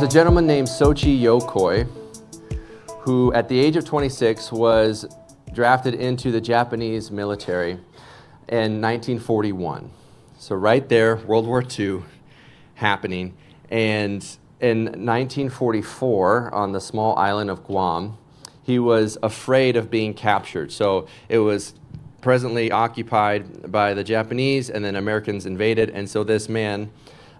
was 0.00 0.02
a 0.02 0.14
gentleman 0.14 0.46
named 0.46 0.68
Shoichi 0.68 1.18
Yokoi 1.18 1.88
who, 2.98 3.32
at 3.32 3.48
the 3.48 3.58
age 3.58 3.76
of 3.76 3.86
26, 3.86 4.52
was 4.52 5.06
drafted 5.54 5.94
into 5.94 6.30
the 6.30 6.38
Japanese 6.38 7.10
military 7.10 7.78
in 8.48 8.82
1941. 8.82 9.90
So, 10.36 10.54
right 10.54 10.86
there, 10.86 11.16
World 11.16 11.46
War 11.46 11.64
II 11.66 12.02
happening. 12.74 13.38
And 13.70 14.22
in 14.60 14.84
1944, 14.84 16.52
on 16.52 16.72
the 16.72 16.80
small 16.80 17.16
island 17.16 17.48
of 17.48 17.64
Guam, 17.64 18.18
he 18.62 18.78
was 18.78 19.16
afraid 19.22 19.76
of 19.76 19.90
being 19.90 20.12
captured. 20.12 20.72
So, 20.72 21.06
it 21.30 21.38
was 21.38 21.72
presently 22.20 22.70
occupied 22.70 23.72
by 23.72 23.94
the 23.94 24.04
Japanese, 24.04 24.68
and 24.68 24.84
then 24.84 24.94
Americans 24.94 25.46
invaded. 25.46 25.88
And 25.88 26.06
so, 26.06 26.22
this 26.22 26.50
man, 26.50 26.90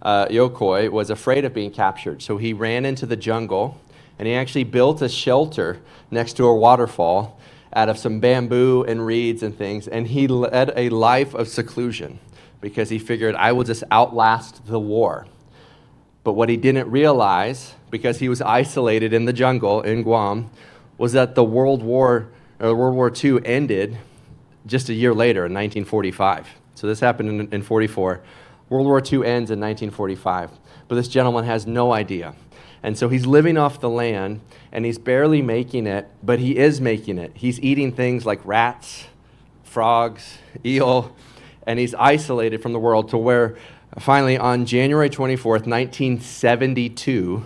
uh, 0.02 0.26
Yokoi, 0.26 0.90
was 0.90 1.10
afraid 1.10 1.44
of 1.44 1.54
being 1.54 1.70
captured. 1.70 2.22
So, 2.22 2.36
he 2.36 2.52
ran 2.52 2.84
into 2.84 3.06
the 3.06 3.16
jungle 3.16 3.80
and 4.18 4.26
he 4.26 4.34
actually 4.34 4.64
built 4.64 5.02
a 5.02 5.08
shelter 5.08 5.80
next 6.10 6.34
to 6.34 6.44
a 6.44 6.54
waterfall 6.54 7.38
out 7.72 7.88
of 7.88 7.98
some 7.98 8.20
bamboo 8.20 8.84
and 8.84 9.04
reeds 9.04 9.42
and 9.42 9.56
things. 9.56 9.86
And 9.86 10.06
he 10.06 10.26
led 10.26 10.72
a 10.74 10.88
life 10.88 11.34
of 11.34 11.48
seclusion 11.48 12.18
because 12.60 12.88
he 12.88 12.98
figured, 12.98 13.34
I 13.34 13.52
will 13.52 13.64
just 13.64 13.84
outlast 13.92 14.66
the 14.66 14.80
war. 14.80 15.26
But 16.24 16.32
what 16.32 16.48
he 16.48 16.56
didn't 16.56 16.90
realize, 16.90 17.74
because 17.90 18.18
he 18.18 18.28
was 18.28 18.40
isolated 18.40 19.12
in 19.12 19.26
the 19.26 19.32
jungle 19.32 19.82
in 19.82 20.02
Guam, 20.02 20.50
was 20.98 21.12
that 21.12 21.34
the 21.34 21.44
World 21.44 21.82
War, 21.82 22.28
or 22.58 22.74
World 22.74 22.96
War 22.96 23.12
II 23.14 23.44
ended 23.44 23.98
just 24.66 24.88
a 24.88 24.94
year 24.94 25.12
later 25.12 25.40
in 25.46 25.52
1945. 25.52 26.48
So 26.74 26.86
this 26.86 26.98
happened 27.00 27.40
in, 27.40 27.52
in 27.52 27.62
44. 27.62 28.22
World 28.68 28.86
War 28.86 28.98
II 28.98 29.24
ends 29.26 29.50
in 29.50 29.60
1945. 29.60 30.50
But 30.88 30.94
this 30.94 31.08
gentleman 31.08 31.44
has 31.44 31.66
no 31.66 31.92
idea. 31.92 32.34
And 32.82 32.96
so 32.96 33.08
he's 33.08 33.26
living 33.26 33.56
off 33.56 33.80
the 33.80 33.90
land 33.90 34.40
and 34.70 34.84
he's 34.84 34.98
barely 34.98 35.42
making 35.42 35.86
it, 35.86 36.08
but 36.22 36.38
he 36.38 36.56
is 36.56 36.80
making 36.80 37.18
it. 37.18 37.32
He's 37.34 37.60
eating 37.60 37.92
things 37.92 38.24
like 38.24 38.40
rats, 38.44 39.06
frogs, 39.64 40.38
eel, 40.64 41.14
and 41.66 41.78
he's 41.78 41.94
isolated 41.94 42.62
from 42.62 42.72
the 42.72 42.78
world 42.78 43.08
to 43.10 43.18
where 43.18 43.56
finally 43.98 44.38
on 44.38 44.66
January 44.66 45.10
24th, 45.10 45.66
1972, 45.66 47.44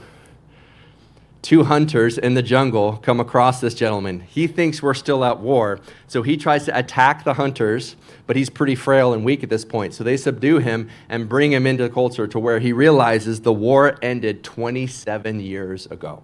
two 1.43 1.65
hunters 1.65 2.19
in 2.19 2.35
the 2.35 2.43
jungle 2.43 2.99
come 2.99 3.21
across 3.21 3.61
this 3.61 3.75
gentleman. 3.75 4.21
He 4.21 4.47
thinks 4.47 4.83
we're 4.83 4.95
still 4.95 5.25
at 5.25 5.41
war, 5.41 5.81
so 6.07 6.23
he 6.23 6.37
tries 6.37 6.67
to 6.67 6.79
attack 6.79 7.25
the 7.25 7.35
hunters, 7.35 7.97
but 8.27 8.37
he's 8.37 8.51
pretty 8.51 8.75
frail 8.75 9.13
and 9.13 9.25
weak 9.25 9.43
at 9.43 9.49
this 9.49 9.65
point. 9.65 9.95
So 9.95 10.05
they 10.05 10.17
subdue 10.17 10.59
him 10.59 10.91
and 11.09 11.29
bring 11.29 11.53
him 11.53 11.67
into 11.67 11.83
the 11.83 11.91
culture 11.91 12.27
to 12.27 12.39
where 12.39 12.59
he 12.59 12.73
realizes 12.73 13.41
the 13.41 13.53
war 13.53 13.99
ended 14.03 14.45
27 14.45 15.41
years 15.41 15.87
ago. 15.87 16.23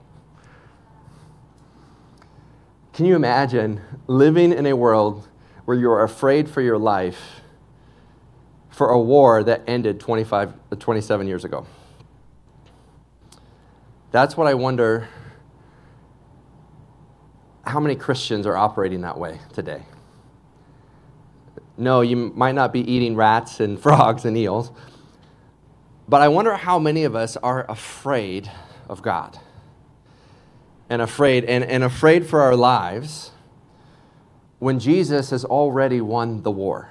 Can 2.92 3.04
you 3.04 3.14
imagine 3.14 3.80
living 4.06 4.52
in 4.52 4.66
a 4.66 4.74
world 4.74 5.28
where 5.66 5.76
you're 5.76 6.02
afraid 6.02 6.48
for 6.48 6.62
your 6.62 6.78
life 6.78 7.42
for 8.70 8.88
a 8.90 9.00
war 9.00 9.42
that 9.42 9.62
ended 9.66 10.00
25, 10.00 10.52
27 10.78 11.26
years 11.26 11.44
ago? 11.44 11.66
That's 14.12 14.36
what 14.36 14.46
I 14.46 14.54
wonder 14.54 15.08
how 17.64 17.80
many 17.80 17.96
Christians 17.96 18.46
are 18.46 18.56
operating 18.56 19.00
that 19.02 19.18
way 19.18 19.40
today. 19.52 19.82
No, 21.76 22.00
you 22.00 22.16
might 22.16 22.54
not 22.54 22.72
be 22.72 22.80
eating 22.80 23.16
rats 23.16 23.60
and 23.60 23.78
frogs 23.82 24.24
and 24.24 24.36
eels, 24.36 24.70
but 26.08 26.22
I 26.22 26.28
wonder 26.28 26.54
how 26.54 26.78
many 26.78 27.04
of 27.04 27.16
us 27.16 27.36
are 27.36 27.68
afraid 27.68 28.50
of 28.88 29.02
God 29.02 29.38
and 30.88 31.02
afraid 31.02 31.44
and, 31.44 31.64
and 31.64 31.82
afraid 31.82 32.26
for 32.26 32.40
our 32.40 32.54
lives 32.54 33.32
when 34.58 34.78
Jesus 34.78 35.30
has 35.30 35.44
already 35.44 36.00
won 36.00 36.42
the 36.42 36.50
war. 36.50 36.88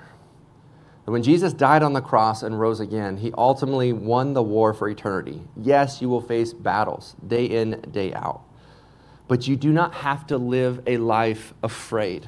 When 1.06 1.22
Jesus 1.22 1.54
died 1.54 1.84
on 1.84 1.94
the 1.94 2.02
cross 2.02 2.42
and 2.42 2.60
rose 2.60 2.80
again, 2.80 3.18
he 3.18 3.32
ultimately 3.38 3.94
won 3.94 4.34
the 4.34 4.42
war 4.42 4.74
for 4.74 4.90
eternity. 4.90 5.42
Yes, 5.56 6.02
you 6.02 6.10
will 6.10 6.22
face 6.22 6.52
battles 6.52 7.16
day 7.26 7.46
in, 7.46 7.80
day 7.92 8.12
out, 8.14 8.42
but 9.28 9.48
you 9.48 9.56
do 9.56 9.72
not 9.72 9.94
have 9.94 10.26
to 10.28 10.38
live 10.38 10.82
a 10.88 10.98
life 10.98 11.54
afraid. 11.62 12.28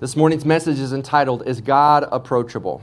This 0.00 0.16
morning's 0.16 0.44
message 0.44 0.80
is 0.80 0.92
entitled, 0.92 1.46
Is 1.46 1.60
God 1.60 2.08
Approachable? 2.10 2.82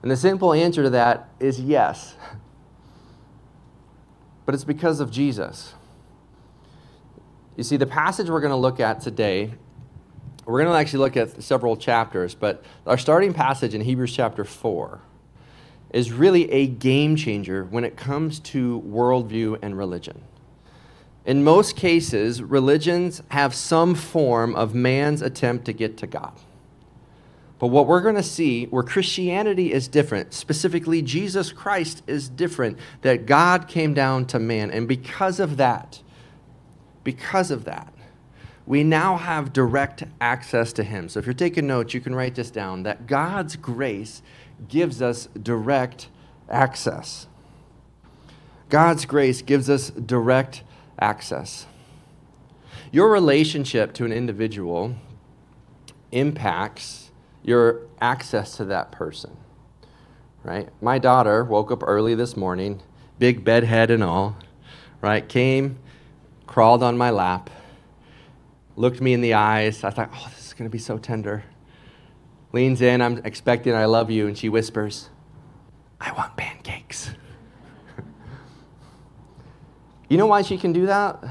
And 0.00 0.10
the 0.10 0.16
simple 0.16 0.54
answer 0.54 0.82
to 0.82 0.90
that 0.90 1.28
is 1.38 1.60
yes. 1.60 2.14
But 4.46 4.54
it's 4.54 4.64
because 4.64 5.00
of 5.00 5.10
Jesus. 5.10 5.74
You 7.56 7.64
see, 7.64 7.76
the 7.76 7.86
passage 7.86 8.30
we're 8.30 8.40
going 8.40 8.52
to 8.52 8.56
look 8.56 8.80
at 8.80 9.00
today 9.00 9.52
we're 10.50 10.62
going 10.62 10.72
to 10.72 10.78
actually 10.78 11.00
look 11.00 11.16
at 11.16 11.42
several 11.42 11.76
chapters, 11.76 12.34
but 12.34 12.64
our 12.86 12.98
starting 12.98 13.32
passage 13.32 13.74
in 13.74 13.80
Hebrews 13.80 14.14
chapter 14.14 14.44
4 14.44 15.00
is 15.92 16.12
really 16.12 16.50
a 16.50 16.66
game 16.66 17.16
changer 17.16 17.64
when 17.64 17.84
it 17.84 17.96
comes 17.96 18.38
to 18.40 18.82
worldview 18.86 19.58
and 19.62 19.76
religion. 19.76 20.22
In 21.24 21.44
most 21.44 21.76
cases, 21.76 22.42
religions 22.42 23.22
have 23.28 23.54
some 23.54 23.94
form 23.94 24.54
of 24.54 24.74
man's 24.74 25.22
attempt 25.22 25.66
to 25.66 25.72
get 25.72 25.96
to 25.98 26.06
God. 26.06 26.32
But 27.58 27.66
what 27.66 27.86
we're 27.86 28.00
going 28.00 28.14
to 28.14 28.22
see, 28.22 28.64
where 28.66 28.82
Christianity 28.82 29.72
is 29.72 29.86
different, 29.86 30.32
specifically 30.32 31.02
Jesus 31.02 31.52
Christ 31.52 32.02
is 32.06 32.28
different, 32.28 32.78
that 33.02 33.26
God 33.26 33.68
came 33.68 33.92
down 33.92 34.24
to 34.26 34.38
man. 34.38 34.70
And 34.70 34.88
because 34.88 35.38
of 35.38 35.58
that, 35.58 36.00
because 37.04 37.50
of 37.50 37.64
that, 37.66 37.92
we 38.70 38.84
now 38.84 39.16
have 39.16 39.52
direct 39.52 40.04
access 40.20 40.72
to 40.72 40.84
Him. 40.84 41.08
So 41.08 41.18
if 41.18 41.26
you're 41.26 41.34
taking 41.34 41.66
notes, 41.66 41.92
you 41.92 42.00
can 42.00 42.14
write 42.14 42.36
this 42.36 42.52
down 42.52 42.84
that 42.84 43.08
God's 43.08 43.56
grace 43.56 44.22
gives 44.68 45.02
us 45.02 45.26
direct 45.42 46.08
access. 46.48 47.26
God's 48.68 49.06
grace 49.06 49.42
gives 49.42 49.68
us 49.68 49.90
direct 49.90 50.62
access. 51.00 51.66
Your 52.92 53.10
relationship 53.10 53.92
to 53.94 54.04
an 54.04 54.12
individual 54.12 54.94
impacts 56.12 57.10
your 57.42 57.88
access 58.00 58.56
to 58.58 58.64
that 58.66 58.92
person, 58.92 59.36
right? 60.44 60.68
My 60.80 61.00
daughter 61.00 61.42
woke 61.42 61.72
up 61.72 61.82
early 61.84 62.14
this 62.14 62.36
morning, 62.36 62.82
big 63.18 63.42
bedhead 63.42 63.90
and 63.90 64.04
all, 64.04 64.36
right? 65.00 65.28
Came, 65.28 65.80
crawled 66.46 66.84
on 66.84 66.96
my 66.96 67.10
lap 67.10 67.50
looked 68.80 69.02
me 69.02 69.12
in 69.12 69.20
the 69.20 69.34
eyes. 69.34 69.84
I 69.84 69.90
thought, 69.90 70.10
oh, 70.14 70.26
this 70.34 70.46
is 70.46 70.54
going 70.54 70.68
to 70.68 70.72
be 70.72 70.78
so 70.78 70.96
tender. 70.96 71.44
Leans 72.52 72.80
in, 72.80 73.02
I'm 73.02 73.18
expecting 73.26 73.74
I 73.74 73.84
love 73.84 74.10
you, 74.10 74.26
and 74.26 74.36
she 74.36 74.48
whispers, 74.48 75.10
I 76.00 76.12
want 76.12 76.34
pancakes. 76.38 77.10
you 80.08 80.16
know 80.16 80.26
why 80.26 80.40
she 80.40 80.56
can 80.56 80.72
do 80.72 80.86
that? 80.86 81.22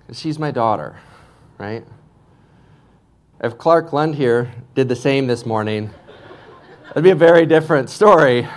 Because 0.00 0.18
she's 0.18 0.38
my 0.38 0.50
daughter, 0.50 0.96
right? 1.58 1.84
If 3.44 3.58
Clark 3.58 3.92
Lund 3.92 4.14
here 4.14 4.50
did 4.74 4.88
the 4.88 4.96
same 4.96 5.26
this 5.26 5.44
morning, 5.44 5.90
it'd 6.92 7.04
be 7.04 7.10
a 7.10 7.14
very 7.14 7.44
different 7.44 7.90
story. 7.90 8.48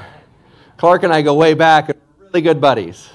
Clark 0.78 1.04
and 1.04 1.14
I 1.14 1.22
go 1.22 1.34
way 1.34 1.56
back, 1.56 1.92
really 2.20 2.42
good 2.42 2.62
buddies. 2.62 3.10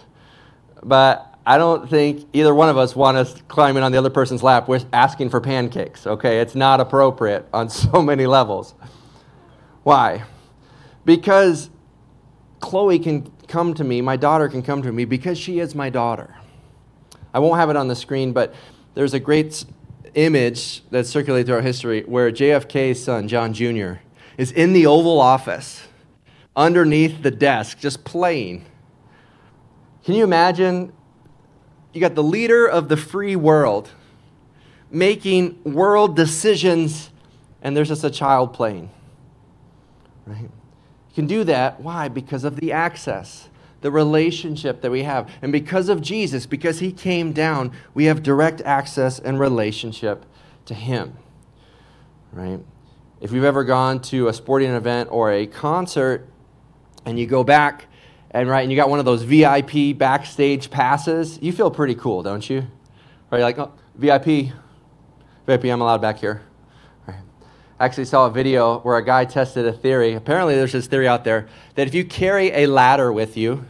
But 0.82 1.27
I 1.48 1.56
don't 1.56 1.88
think 1.88 2.28
either 2.34 2.54
one 2.54 2.68
of 2.68 2.76
us 2.76 2.94
want 2.94 3.16
us 3.16 3.40
climbing 3.48 3.82
on 3.82 3.90
the 3.90 3.96
other 3.96 4.10
person's 4.10 4.42
lap 4.42 4.68
with 4.68 4.84
asking 4.92 5.30
for 5.30 5.40
pancakes, 5.40 6.06
okay? 6.06 6.40
It's 6.40 6.54
not 6.54 6.78
appropriate 6.78 7.48
on 7.54 7.70
so 7.70 8.02
many 8.02 8.26
levels. 8.26 8.74
Why? 9.82 10.24
Because 11.06 11.70
Chloe 12.60 12.98
can 12.98 13.32
come 13.46 13.72
to 13.72 13.82
me, 13.82 14.02
my 14.02 14.14
daughter 14.14 14.46
can 14.50 14.62
come 14.62 14.82
to 14.82 14.92
me 14.92 15.06
because 15.06 15.38
she 15.38 15.58
is 15.58 15.74
my 15.74 15.88
daughter. 15.88 16.36
I 17.32 17.38
won't 17.38 17.58
have 17.58 17.70
it 17.70 17.76
on 17.76 17.88
the 17.88 17.96
screen, 17.96 18.34
but 18.34 18.54
there's 18.92 19.14
a 19.14 19.20
great 19.20 19.64
image 20.12 20.82
that 20.90 21.06
circulated 21.06 21.46
throughout 21.46 21.64
history 21.64 22.02
where 22.02 22.30
JFK's 22.30 23.02
son, 23.02 23.26
John 23.26 23.54
Jr., 23.54 24.02
is 24.36 24.52
in 24.52 24.74
the 24.74 24.84
Oval 24.84 25.18
Office 25.18 25.88
underneath 26.54 27.22
the 27.22 27.30
desk 27.30 27.78
just 27.78 28.04
playing. 28.04 28.66
Can 30.04 30.14
you 30.14 30.24
imagine 30.24 30.92
you 31.92 32.00
got 32.00 32.14
the 32.14 32.22
leader 32.22 32.66
of 32.66 32.88
the 32.88 32.96
free 32.96 33.36
world 33.36 33.90
making 34.90 35.60
world 35.64 36.16
decisions, 36.16 37.10
and 37.62 37.76
there's 37.76 37.88
just 37.88 38.04
a 38.04 38.10
child 38.10 38.52
playing. 38.52 38.90
Right? 40.26 40.42
You 40.42 41.14
can 41.14 41.26
do 41.26 41.44
that. 41.44 41.80
Why? 41.80 42.08
Because 42.08 42.44
of 42.44 42.56
the 42.56 42.72
access, 42.72 43.48
the 43.80 43.90
relationship 43.90 44.80
that 44.82 44.90
we 44.90 45.02
have. 45.02 45.30
And 45.42 45.52
because 45.52 45.88
of 45.88 46.00
Jesus, 46.00 46.46
because 46.46 46.80
he 46.80 46.92
came 46.92 47.32
down, 47.32 47.72
we 47.94 48.04
have 48.04 48.22
direct 48.22 48.60
access 48.62 49.18
and 49.18 49.38
relationship 49.38 50.24
to 50.66 50.74
him. 50.74 51.16
Right? 52.32 52.60
If 53.20 53.32
you've 53.32 53.44
ever 53.44 53.64
gone 53.64 54.00
to 54.02 54.28
a 54.28 54.32
sporting 54.32 54.70
event 54.70 55.08
or 55.10 55.32
a 55.32 55.46
concert 55.46 56.28
and 57.04 57.18
you 57.18 57.26
go 57.26 57.42
back 57.42 57.86
and 58.30 58.48
right, 58.48 58.62
and 58.62 58.70
you 58.70 58.76
got 58.76 58.90
one 58.90 58.98
of 58.98 59.04
those 59.04 59.22
VIP 59.22 59.96
backstage 59.96 60.70
passes, 60.70 61.38
you 61.40 61.52
feel 61.52 61.70
pretty 61.70 61.94
cool, 61.94 62.22
don't 62.22 62.48
you? 62.48 62.66
Right, 63.30 63.40
like, 63.40 63.58
oh, 63.58 63.72
VIP, 63.94 64.52
VIP, 65.46 65.64
I'm 65.64 65.80
allowed 65.80 66.02
back 66.02 66.18
here. 66.18 66.42
Right. 67.06 67.18
I 67.80 67.84
actually 67.84 68.04
saw 68.04 68.26
a 68.26 68.30
video 68.30 68.80
where 68.80 68.96
a 68.96 69.04
guy 69.04 69.24
tested 69.24 69.66
a 69.66 69.72
theory. 69.72 70.14
Apparently, 70.14 70.54
there's 70.54 70.72
this 70.72 70.86
theory 70.86 71.08
out 71.08 71.24
there 71.24 71.48
that 71.74 71.86
if 71.86 71.94
you 71.94 72.04
carry 72.04 72.50
a 72.52 72.66
ladder 72.66 73.12
with 73.12 73.36
you 73.36 73.64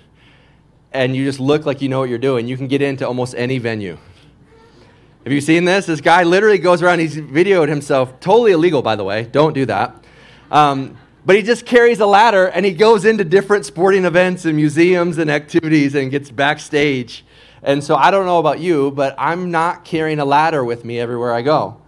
and 0.92 1.14
you 1.14 1.24
just 1.24 1.38
look 1.38 1.64
like 1.64 1.80
you 1.80 1.88
know 1.88 2.00
what 2.00 2.08
you're 2.08 2.18
doing, 2.18 2.48
you 2.48 2.56
can 2.56 2.66
get 2.66 2.82
into 2.82 3.06
almost 3.06 3.34
any 3.36 3.58
venue. 3.58 3.96
Have 5.24 5.32
you 5.32 5.40
seen 5.40 5.64
this? 5.66 5.86
This 5.86 6.00
guy 6.00 6.22
literally 6.24 6.58
goes 6.58 6.82
around, 6.82 7.00
he's 7.00 7.16
videoed 7.16 7.68
himself, 7.68 8.18
totally 8.18 8.52
illegal, 8.52 8.82
by 8.82 8.96
the 8.96 9.04
way. 9.04 9.24
Don't 9.24 9.52
do 9.52 9.66
that. 9.66 10.04
Um, 10.50 10.96
but 11.28 11.36
he 11.36 11.42
just 11.42 11.66
carries 11.66 12.00
a 12.00 12.06
ladder 12.06 12.46
and 12.46 12.64
he 12.64 12.72
goes 12.72 13.04
into 13.04 13.22
different 13.22 13.66
sporting 13.66 14.06
events 14.06 14.46
and 14.46 14.56
museums 14.56 15.18
and 15.18 15.30
activities 15.30 15.94
and 15.94 16.10
gets 16.10 16.30
backstage. 16.30 17.22
And 17.62 17.84
so 17.84 17.96
I 17.96 18.10
don't 18.10 18.24
know 18.24 18.38
about 18.38 18.60
you, 18.60 18.92
but 18.92 19.14
I'm 19.18 19.50
not 19.50 19.84
carrying 19.84 20.20
a 20.20 20.24
ladder 20.24 20.64
with 20.64 20.86
me 20.86 20.98
everywhere 20.98 21.34
I 21.34 21.42
go. 21.42 21.82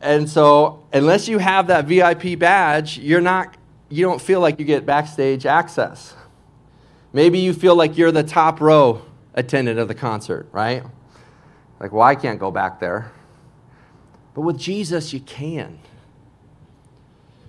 And 0.00 0.28
so 0.28 0.84
unless 0.92 1.28
you 1.28 1.38
have 1.38 1.68
that 1.68 1.84
VIP 1.84 2.36
badge, 2.36 2.98
you're 2.98 3.20
not 3.20 3.56
you 3.88 4.04
don't 4.04 4.20
feel 4.20 4.40
like 4.40 4.58
you 4.58 4.64
get 4.64 4.84
backstage 4.84 5.46
access. 5.46 6.16
Maybe 7.12 7.38
you 7.38 7.52
feel 7.52 7.76
like 7.76 7.96
you're 7.96 8.10
the 8.10 8.24
top 8.24 8.60
row 8.60 9.02
attendant 9.34 9.78
of 9.78 9.86
the 9.86 9.94
concert, 9.94 10.48
right? 10.50 10.82
Like, 11.78 11.92
well, 11.92 12.02
I 12.02 12.16
can't 12.16 12.40
go 12.40 12.50
back 12.50 12.80
there. 12.80 13.12
But 14.34 14.40
with 14.40 14.58
Jesus, 14.58 15.12
you 15.12 15.20
can. 15.20 15.78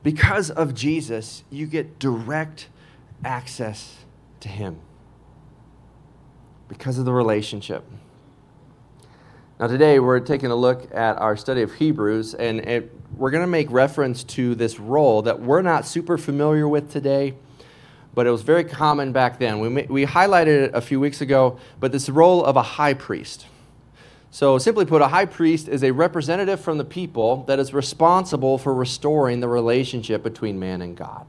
Because 0.06 0.52
of 0.52 0.76
Jesus, 0.76 1.44
you 1.50 1.66
get 1.66 1.98
direct 1.98 2.68
access 3.24 4.06
to 4.40 4.48
Him 4.48 4.78
because 6.68 7.00
of 7.00 7.06
the 7.06 7.12
relationship. 7.12 7.84
Now, 9.60 9.66
today 9.66 10.00
we're 10.00 10.20
taking 10.20 10.52
a 10.52 10.56
look 10.56 10.94
at 10.94 11.18
our 11.18 11.36
study 11.36 11.64
of 11.64 11.74
Hebrews, 11.74 12.36
and 12.36 12.60
it, 12.60 12.94
we're 13.18 13.32
going 13.32 13.42
to 13.42 13.48
make 13.48 13.72
reference 13.72 14.24
to 14.26 14.54
this 14.54 14.80
role 14.80 15.24
that 15.24 15.42
we're 15.42 15.64
not 15.64 15.88
super 15.88 16.20
familiar 16.20 16.68
with 16.68 16.92
today, 16.92 17.34
but 18.14 18.28
it 18.28 18.30
was 18.30 18.44
very 18.44 18.64
common 18.64 19.12
back 19.12 19.40
then. 19.40 19.60
We, 19.60 19.88
we 19.90 20.06
highlighted 20.06 20.66
it 20.66 20.76
a 20.76 20.82
few 20.82 21.00
weeks 21.00 21.22
ago, 21.22 21.58
but 21.80 21.92
this 21.92 22.10
role 22.10 22.46
of 22.46 22.58
a 22.58 22.62
high 22.62 22.94
priest. 22.94 23.48
So, 24.36 24.58
simply 24.58 24.84
put, 24.84 25.02
a 25.02 25.08
high 25.08 25.28
priest 25.28 25.70
is 25.70 25.82
a 25.82 25.92
representative 25.92 26.60
from 26.60 26.78
the 26.78 26.84
people 26.84 27.46
that 27.46 27.58
is 27.58 27.74
responsible 27.74 28.58
for 28.58 28.74
restoring 28.74 29.40
the 29.40 29.48
relationship 29.48 30.24
between 30.24 30.60
man 30.60 30.82
and 30.82 30.98
God. 30.98 31.26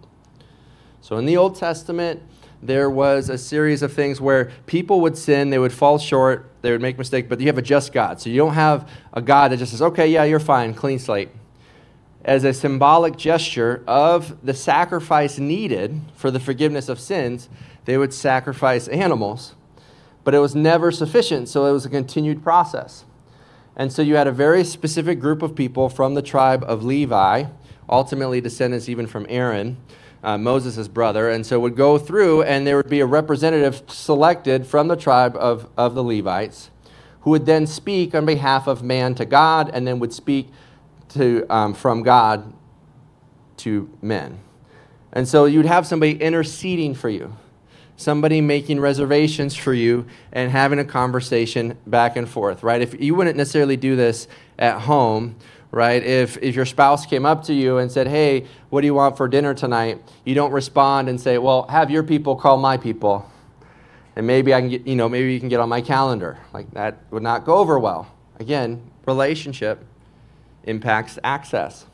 So, 1.02 1.16
in 1.16 1.24
the 1.24 1.36
Old 1.36 1.54
Testament, 1.54 2.20
there 2.60 2.90
was 2.90 3.28
a 3.28 3.38
series 3.38 3.82
of 3.82 3.92
things 3.92 4.20
where 4.20 4.50
people 4.66 5.00
would 5.02 5.16
sin, 5.16 5.50
they 5.50 5.58
would 5.60 5.72
fall 5.72 6.00
short, 6.00 6.50
they 6.62 6.72
would 6.72 6.80
make 6.80 6.98
mistakes, 6.98 7.28
but 7.28 7.38
you 7.38 7.46
have 7.46 7.58
a 7.58 7.62
just 7.62 7.92
God. 7.92 8.20
So, 8.20 8.28
you 8.28 8.38
don't 8.38 8.54
have 8.54 8.90
a 9.12 9.22
God 9.22 9.52
that 9.52 9.58
just 9.58 9.70
says, 9.70 9.82
okay, 9.82 10.08
yeah, 10.08 10.24
you're 10.24 10.40
fine, 10.40 10.74
clean 10.74 10.98
slate. 10.98 11.28
As 12.24 12.42
a 12.42 12.52
symbolic 12.52 13.16
gesture 13.16 13.84
of 13.86 14.44
the 14.44 14.52
sacrifice 14.52 15.38
needed 15.38 16.00
for 16.16 16.32
the 16.32 16.40
forgiveness 16.40 16.88
of 16.88 16.98
sins, 16.98 17.48
they 17.84 17.96
would 17.96 18.12
sacrifice 18.12 18.88
animals 18.88 19.54
but 20.26 20.34
it 20.34 20.40
was 20.40 20.56
never 20.56 20.90
sufficient, 20.90 21.48
so 21.48 21.66
it 21.66 21.72
was 21.72 21.86
a 21.86 21.88
continued 21.88 22.42
process. 22.42 23.04
And 23.76 23.92
so 23.92 24.02
you 24.02 24.16
had 24.16 24.26
a 24.26 24.32
very 24.32 24.64
specific 24.64 25.20
group 25.20 25.40
of 25.40 25.54
people 25.54 25.88
from 25.88 26.14
the 26.14 26.20
tribe 26.20 26.64
of 26.66 26.82
Levi, 26.82 27.44
ultimately 27.88 28.40
descendants 28.40 28.88
even 28.88 29.06
from 29.06 29.24
Aaron, 29.28 29.76
uh, 30.24 30.36
Moses' 30.36 30.88
brother, 30.88 31.30
and 31.30 31.46
so 31.46 31.60
would 31.60 31.76
go 31.76 31.96
through, 31.96 32.42
and 32.42 32.66
there 32.66 32.76
would 32.76 32.90
be 32.90 32.98
a 32.98 33.06
representative 33.06 33.84
selected 33.86 34.66
from 34.66 34.88
the 34.88 34.96
tribe 34.96 35.36
of, 35.36 35.68
of 35.76 35.94
the 35.94 36.02
Levites 36.02 36.72
who 37.20 37.30
would 37.30 37.46
then 37.46 37.64
speak 37.64 38.12
on 38.12 38.26
behalf 38.26 38.66
of 38.66 38.82
man 38.82 39.14
to 39.14 39.24
God 39.24 39.70
and 39.72 39.86
then 39.86 40.00
would 40.00 40.12
speak 40.12 40.48
to, 41.10 41.46
um, 41.48 41.72
from 41.72 42.02
God 42.02 42.52
to 43.58 43.88
men. 44.02 44.40
And 45.12 45.28
so 45.28 45.44
you'd 45.44 45.66
have 45.66 45.86
somebody 45.86 46.20
interceding 46.20 46.94
for 46.94 47.10
you 47.10 47.36
somebody 47.96 48.40
making 48.40 48.80
reservations 48.80 49.54
for 49.54 49.72
you 49.72 50.06
and 50.32 50.50
having 50.50 50.78
a 50.78 50.84
conversation 50.84 51.76
back 51.86 52.16
and 52.16 52.28
forth, 52.28 52.62
right? 52.62 52.80
If 52.82 53.00
you 53.00 53.14
wouldn't 53.14 53.36
necessarily 53.36 53.76
do 53.76 53.96
this 53.96 54.28
at 54.58 54.82
home, 54.82 55.36
right? 55.70 56.02
If, 56.02 56.38
if 56.38 56.54
your 56.54 56.66
spouse 56.66 57.06
came 57.06 57.26
up 57.26 57.44
to 57.44 57.54
you 57.54 57.78
and 57.78 57.90
said, 57.90 58.06
Hey, 58.06 58.46
what 58.70 58.82
do 58.82 58.86
you 58.86 58.94
want 58.94 59.16
for 59.16 59.28
dinner 59.28 59.54
tonight? 59.54 60.02
You 60.24 60.34
don't 60.34 60.52
respond 60.52 61.08
and 61.08 61.20
say, 61.20 61.38
Well, 61.38 61.66
have 61.68 61.90
your 61.90 62.02
people 62.02 62.36
call 62.36 62.56
my 62.56 62.76
people. 62.76 63.30
And 64.14 64.26
maybe 64.26 64.54
I 64.54 64.60
can 64.60 64.70
get, 64.70 64.86
you 64.86 64.96
know, 64.96 65.08
maybe 65.08 65.32
you 65.34 65.40
can 65.40 65.50
get 65.50 65.60
on 65.60 65.68
my 65.68 65.82
calendar. 65.82 66.38
Like 66.54 66.70
that 66.72 66.98
would 67.10 67.22
not 67.22 67.44
go 67.44 67.56
over 67.56 67.78
well. 67.78 68.10
Again, 68.38 68.90
relationship 69.06 69.84
impacts 70.64 71.18
access. 71.22 71.86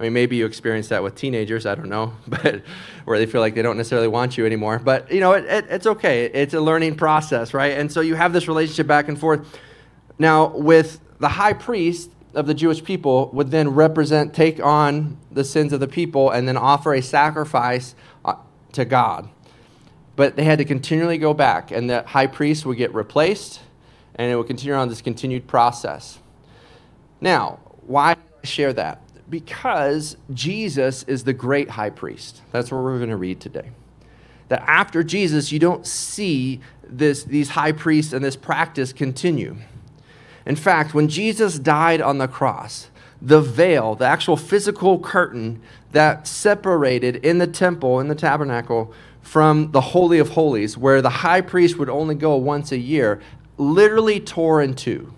I 0.00 0.04
mean, 0.04 0.14
maybe 0.14 0.34
you 0.36 0.46
experience 0.46 0.88
that 0.88 1.02
with 1.02 1.14
teenagers, 1.14 1.66
I 1.66 1.74
don't 1.74 1.90
know, 1.90 2.14
but 2.26 2.62
where 3.04 3.18
they 3.18 3.26
feel 3.26 3.42
like 3.42 3.54
they 3.54 3.60
don't 3.60 3.76
necessarily 3.76 4.08
want 4.08 4.38
you 4.38 4.46
anymore. 4.46 4.78
But, 4.78 5.12
you 5.12 5.20
know, 5.20 5.32
it, 5.32 5.44
it, 5.44 5.66
it's 5.68 5.86
okay. 5.86 6.24
It's 6.24 6.54
a 6.54 6.60
learning 6.60 6.96
process, 6.96 7.52
right? 7.52 7.76
And 7.78 7.92
so 7.92 8.00
you 8.00 8.14
have 8.14 8.32
this 8.32 8.48
relationship 8.48 8.86
back 8.86 9.08
and 9.08 9.20
forth. 9.20 9.46
Now, 10.18 10.56
with 10.56 11.00
the 11.18 11.28
high 11.28 11.52
priest 11.52 12.10
of 12.34 12.46
the 12.46 12.54
Jewish 12.54 12.82
people 12.82 13.28
would 13.34 13.50
then 13.50 13.68
represent, 13.68 14.32
take 14.32 14.58
on 14.64 15.18
the 15.30 15.44
sins 15.44 15.72
of 15.72 15.80
the 15.80 15.88
people 15.88 16.30
and 16.30 16.48
then 16.48 16.56
offer 16.56 16.94
a 16.94 17.02
sacrifice 17.02 17.94
uh, 18.24 18.36
to 18.72 18.86
God. 18.86 19.28
But 20.16 20.36
they 20.36 20.44
had 20.44 20.58
to 20.58 20.64
continually 20.64 21.18
go 21.18 21.34
back, 21.34 21.70
and 21.70 21.88
the 21.88 22.02
high 22.02 22.26
priest 22.26 22.64
would 22.66 22.76
get 22.76 22.94
replaced, 22.94 23.60
and 24.14 24.30
it 24.30 24.36
would 24.36 24.46
continue 24.46 24.74
on 24.74 24.88
this 24.88 25.02
continued 25.02 25.46
process. 25.46 26.18
Now, 27.20 27.60
why 27.86 28.16
share 28.44 28.72
that? 28.74 29.02
Because 29.30 30.16
Jesus 30.34 31.04
is 31.04 31.24
the 31.24 31.32
great 31.32 31.70
high 31.70 31.90
priest. 31.90 32.42
That's 32.50 32.70
what 32.70 32.82
we're 32.82 32.98
going 32.98 33.10
to 33.10 33.16
read 33.16 33.40
today. 33.40 33.70
That 34.48 34.64
after 34.66 35.04
Jesus, 35.04 35.52
you 35.52 35.60
don't 35.60 35.86
see 35.86 36.60
this, 36.82 37.22
these 37.22 37.50
high 37.50 37.72
priests 37.72 38.12
and 38.12 38.24
this 38.24 38.34
practice 38.34 38.92
continue. 38.92 39.56
In 40.44 40.56
fact, 40.56 40.94
when 40.94 41.08
Jesus 41.08 41.58
died 41.58 42.00
on 42.00 42.18
the 42.18 42.26
cross, 42.26 42.90
the 43.22 43.40
veil, 43.40 43.94
the 43.94 44.06
actual 44.06 44.36
physical 44.36 44.98
curtain 44.98 45.62
that 45.92 46.26
separated 46.26 47.16
in 47.16 47.38
the 47.38 47.46
temple, 47.46 48.00
in 48.00 48.08
the 48.08 48.14
tabernacle, 48.14 48.92
from 49.22 49.70
the 49.72 49.80
Holy 49.80 50.18
of 50.18 50.30
Holies, 50.30 50.76
where 50.76 51.00
the 51.02 51.10
high 51.10 51.40
priest 51.40 51.78
would 51.78 51.90
only 51.90 52.14
go 52.14 52.36
once 52.36 52.72
a 52.72 52.78
year, 52.78 53.20
literally 53.58 54.18
tore 54.18 54.62
in 54.62 54.74
two, 54.74 55.12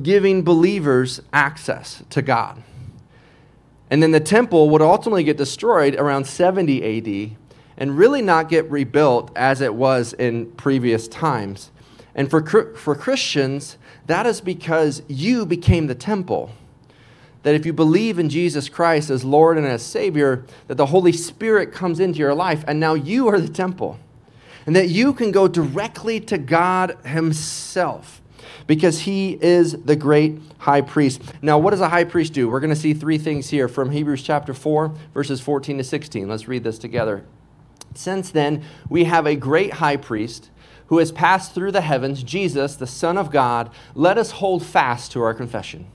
giving 0.00 0.42
believers 0.42 1.20
access 1.32 2.02
to 2.10 2.22
God. 2.22 2.62
And 3.90 4.02
then 4.02 4.10
the 4.10 4.20
temple 4.20 4.68
would 4.70 4.82
ultimately 4.82 5.24
get 5.24 5.36
destroyed 5.36 5.94
around 5.96 6.26
70 6.26 7.30
AD 7.30 7.36
and 7.76 7.96
really 7.96 8.20
not 8.20 8.48
get 8.48 8.70
rebuilt 8.70 9.30
as 9.36 9.60
it 9.60 9.74
was 9.74 10.12
in 10.12 10.50
previous 10.52 11.08
times. 11.08 11.70
And 12.14 12.28
for, 12.28 12.42
for 12.74 12.94
Christians, 12.94 13.78
that 14.06 14.26
is 14.26 14.40
because 14.40 15.02
you 15.06 15.46
became 15.46 15.86
the 15.86 15.94
temple. 15.94 16.50
That 17.44 17.54
if 17.54 17.64
you 17.64 17.72
believe 17.72 18.18
in 18.18 18.28
Jesus 18.28 18.68
Christ 18.68 19.08
as 19.08 19.24
Lord 19.24 19.56
and 19.56 19.66
as 19.66 19.82
Savior, 19.82 20.44
that 20.66 20.74
the 20.74 20.86
Holy 20.86 21.12
Spirit 21.12 21.72
comes 21.72 22.00
into 22.00 22.18
your 22.18 22.34
life, 22.34 22.64
and 22.66 22.80
now 22.80 22.94
you 22.94 23.28
are 23.28 23.40
the 23.40 23.48
temple. 23.48 23.98
And 24.66 24.74
that 24.74 24.88
you 24.88 25.14
can 25.14 25.30
go 25.30 25.46
directly 25.46 26.20
to 26.20 26.36
God 26.36 26.98
Himself 27.06 28.20
because 28.68 29.00
he 29.00 29.32
is 29.40 29.72
the 29.72 29.96
great 29.96 30.38
high 30.58 30.82
priest. 30.82 31.22
Now, 31.42 31.58
what 31.58 31.70
does 31.70 31.80
a 31.80 31.88
high 31.88 32.04
priest 32.04 32.34
do? 32.34 32.48
We're 32.48 32.60
going 32.60 32.70
to 32.70 32.76
see 32.76 32.94
three 32.94 33.18
things 33.18 33.48
here 33.48 33.66
from 33.66 33.90
Hebrews 33.90 34.22
chapter 34.22 34.54
4, 34.54 34.94
verses 35.14 35.40
14 35.40 35.78
to 35.78 35.84
16. 35.84 36.28
Let's 36.28 36.46
read 36.46 36.62
this 36.62 36.78
together. 36.78 37.24
Since 37.94 38.30
then, 38.30 38.62
we 38.88 39.04
have 39.04 39.26
a 39.26 39.34
great 39.34 39.74
high 39.74 39.96
priest 39.96 40.50
who 40.88 40.98
has 40.98 41.10
passed 41.10 41.54
through 41.54 41.72
the 41.72 41.80
heavens, 41.80 42.22
Jesus, 42.22 42.76
the 42.76 42.86
Son 42.86 43.16
of 43.16 43.30
God. 43.30 43.70
Let 43.94 44.18
us 44.18 44.32
hold 44.32 44.64
fast 44.64 45.12
to 45.12 45.22
our 45.22 45.34
confession. 45.34 45.86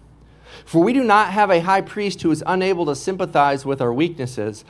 For 0.66 0.84
we 0.84 0.94
do 0.94 1.04
not 1.04 1.32
have 1.32 1.52
a 1.52 1.62
high 1.62 1.82
priest 1.82 2.24
who 2.24 2.32
is 2.32 2.44
unable 2.46 2.88
to 2.88 2.96
sympathize 2.96 3.66
with 3.66 3.82
our 3.82 3.94
weaknesses, 3.94 4.66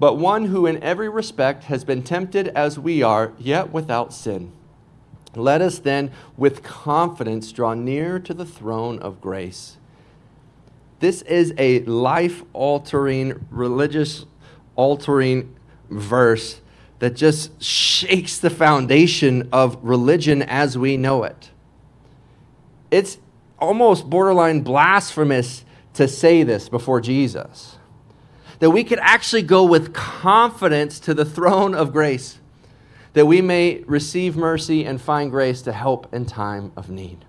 but 0.00 0.14
one 0.14 0.46
who 0.46 0.66
in 0.66 0.82
every 0.82 1.08
respect 1.08 1.64
has 1.64 1.84
been 1.84 2.02
tempted 2.02 2.48
as 2.48 2.78
we 2.78 3.02
are, 3.02 3.32
yet 3.38 3.72
without 3.72 4.12
sin. 4.12 4.52
Let 5.34 5.60
us 5.62 5.78
then, 5.78 6.10
with 6.36 6.62
confidence, 6.62 7.52
draw 7.52 7.74
near 7.74 8.18
to 8.18 8.34
the 8.34 8.46
throne 8.46 8.98
of 9.00 9.20
grace. 9.20 9.76
This 11.00 11.22
is 11.22 11.54
a 11.58 11.80
life 11.80 12.42
altering, 12.52 13.46
religious 13.50 14.26
altering 14.74 15.54
verse 15.90 16.60
that 16.98 17.14
just 17.14 17.62
shakes 17.62 18.38
the 18.38 18.50
foundation 18.50 19.48
of 19.52 19.78
religion 19.82 20.42
as 20.42 20.76
we 20.76 20.96
know 20.96 21.22
it. 21.24 21.50
It's 22.90 23.18
almost 23.60 24.10
borderline 24.10 24.62
blasphemous 24.62 25.64
to 25.94 26.08
say 26.08 26.42
this 26.42 26.68
before 26.68 27.00
Jesus. 27.00 27.76
that 28.58 28.70
we 28.70 28.84
could 28.84 28.98
actually 29.00 29.42
go 29.42 29.64
with 29.64 29.92
confidence 29.94 30.98
to 31.00 31.14
the 31.14 31.24
throne 31.24 31.74
of 31.74 31.92
grace, 31.92 32.37
that 33.18 33.26
we 33.26 33.40
may 33.40 33.82
receive 33.88 34.36
mercy 34.36 34.84
and 34.84 35.00
find 35.00 35.28
grace 35.28 35.60
to 35.62 35.72
help 35.72 36.14
in 36.14 36.24
time 36.24 36.70
of 36.76 36.88
need. 36.88 37.24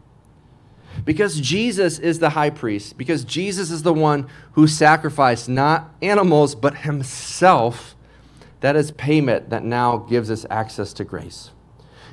Because 1.04 1.42
Jesus 1.42 1.98
is 1.98 2.20
the 2.20 2.30
high 2.30 2.52
priest, 2.52 2.96
because 2.96 3.24
Jesus 3.24 3.72
is 3.72 3.82
the 3.82 3.92
one 3.92 4.30
who 4.52 4.68
sacrificed 4.68 5.50
not 5.50 5.90
animals, 6.04 6.54
but 6.54 6.78
himself, 6.78 7.96
that 8.60 8.76
is 8.76 8.92
payment 8.92 9.50
that 9.50 9.64
now 9.64 9.98
gives 9.98 10.30
us 10.30 10.46
access 10.52 10.94
to 10.94 11.04
grace. 11.04 11.50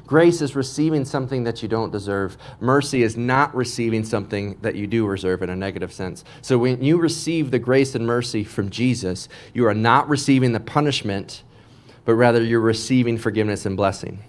Grace 0.06 0.40
is 0.40 0.56
receiving 0.56 1.04
something 1.04 1.45
that 1.45 1.62
you 1.62 1.68
don't 1.68 1.92
deserve. 1.92 2.38
Mercy 2.59 3.02
is 3.02 3.14
not 3.14 3.54
receiving 3.54 4.04
something 4.04 4.56
that 4.62 4.75
you 4.75 4.87
do 4.87 5.06
reserve 5.06 5.42
in 5.42 5.50
a 5.50 5.56
negative 5.56 5.92
sense. 5.92 6.25
So 6.40 6.56
when 6.56 6.83
you 6.83 6.97
receive 6.97 7.50
the 7.50 7.59
grace 7.59 7.95
and 7.95 8.06
mercy 8.06 8.42
from 8.42 8.71
Jesus, 8.71 9.28
you 9.52 9.66
are 9.66 9.75
not 9.75 10.09
receiving 10.09 10.52
the 10.52 10.61
punishment, 10.61 11.42
but 12.07 12.15
rather 12.15 12.43
you're 12.43 12.61
receiving 12.61 13.19
forgiveness 13.19 13.67
and 13.67 13.77
blessing. 13.77 14.21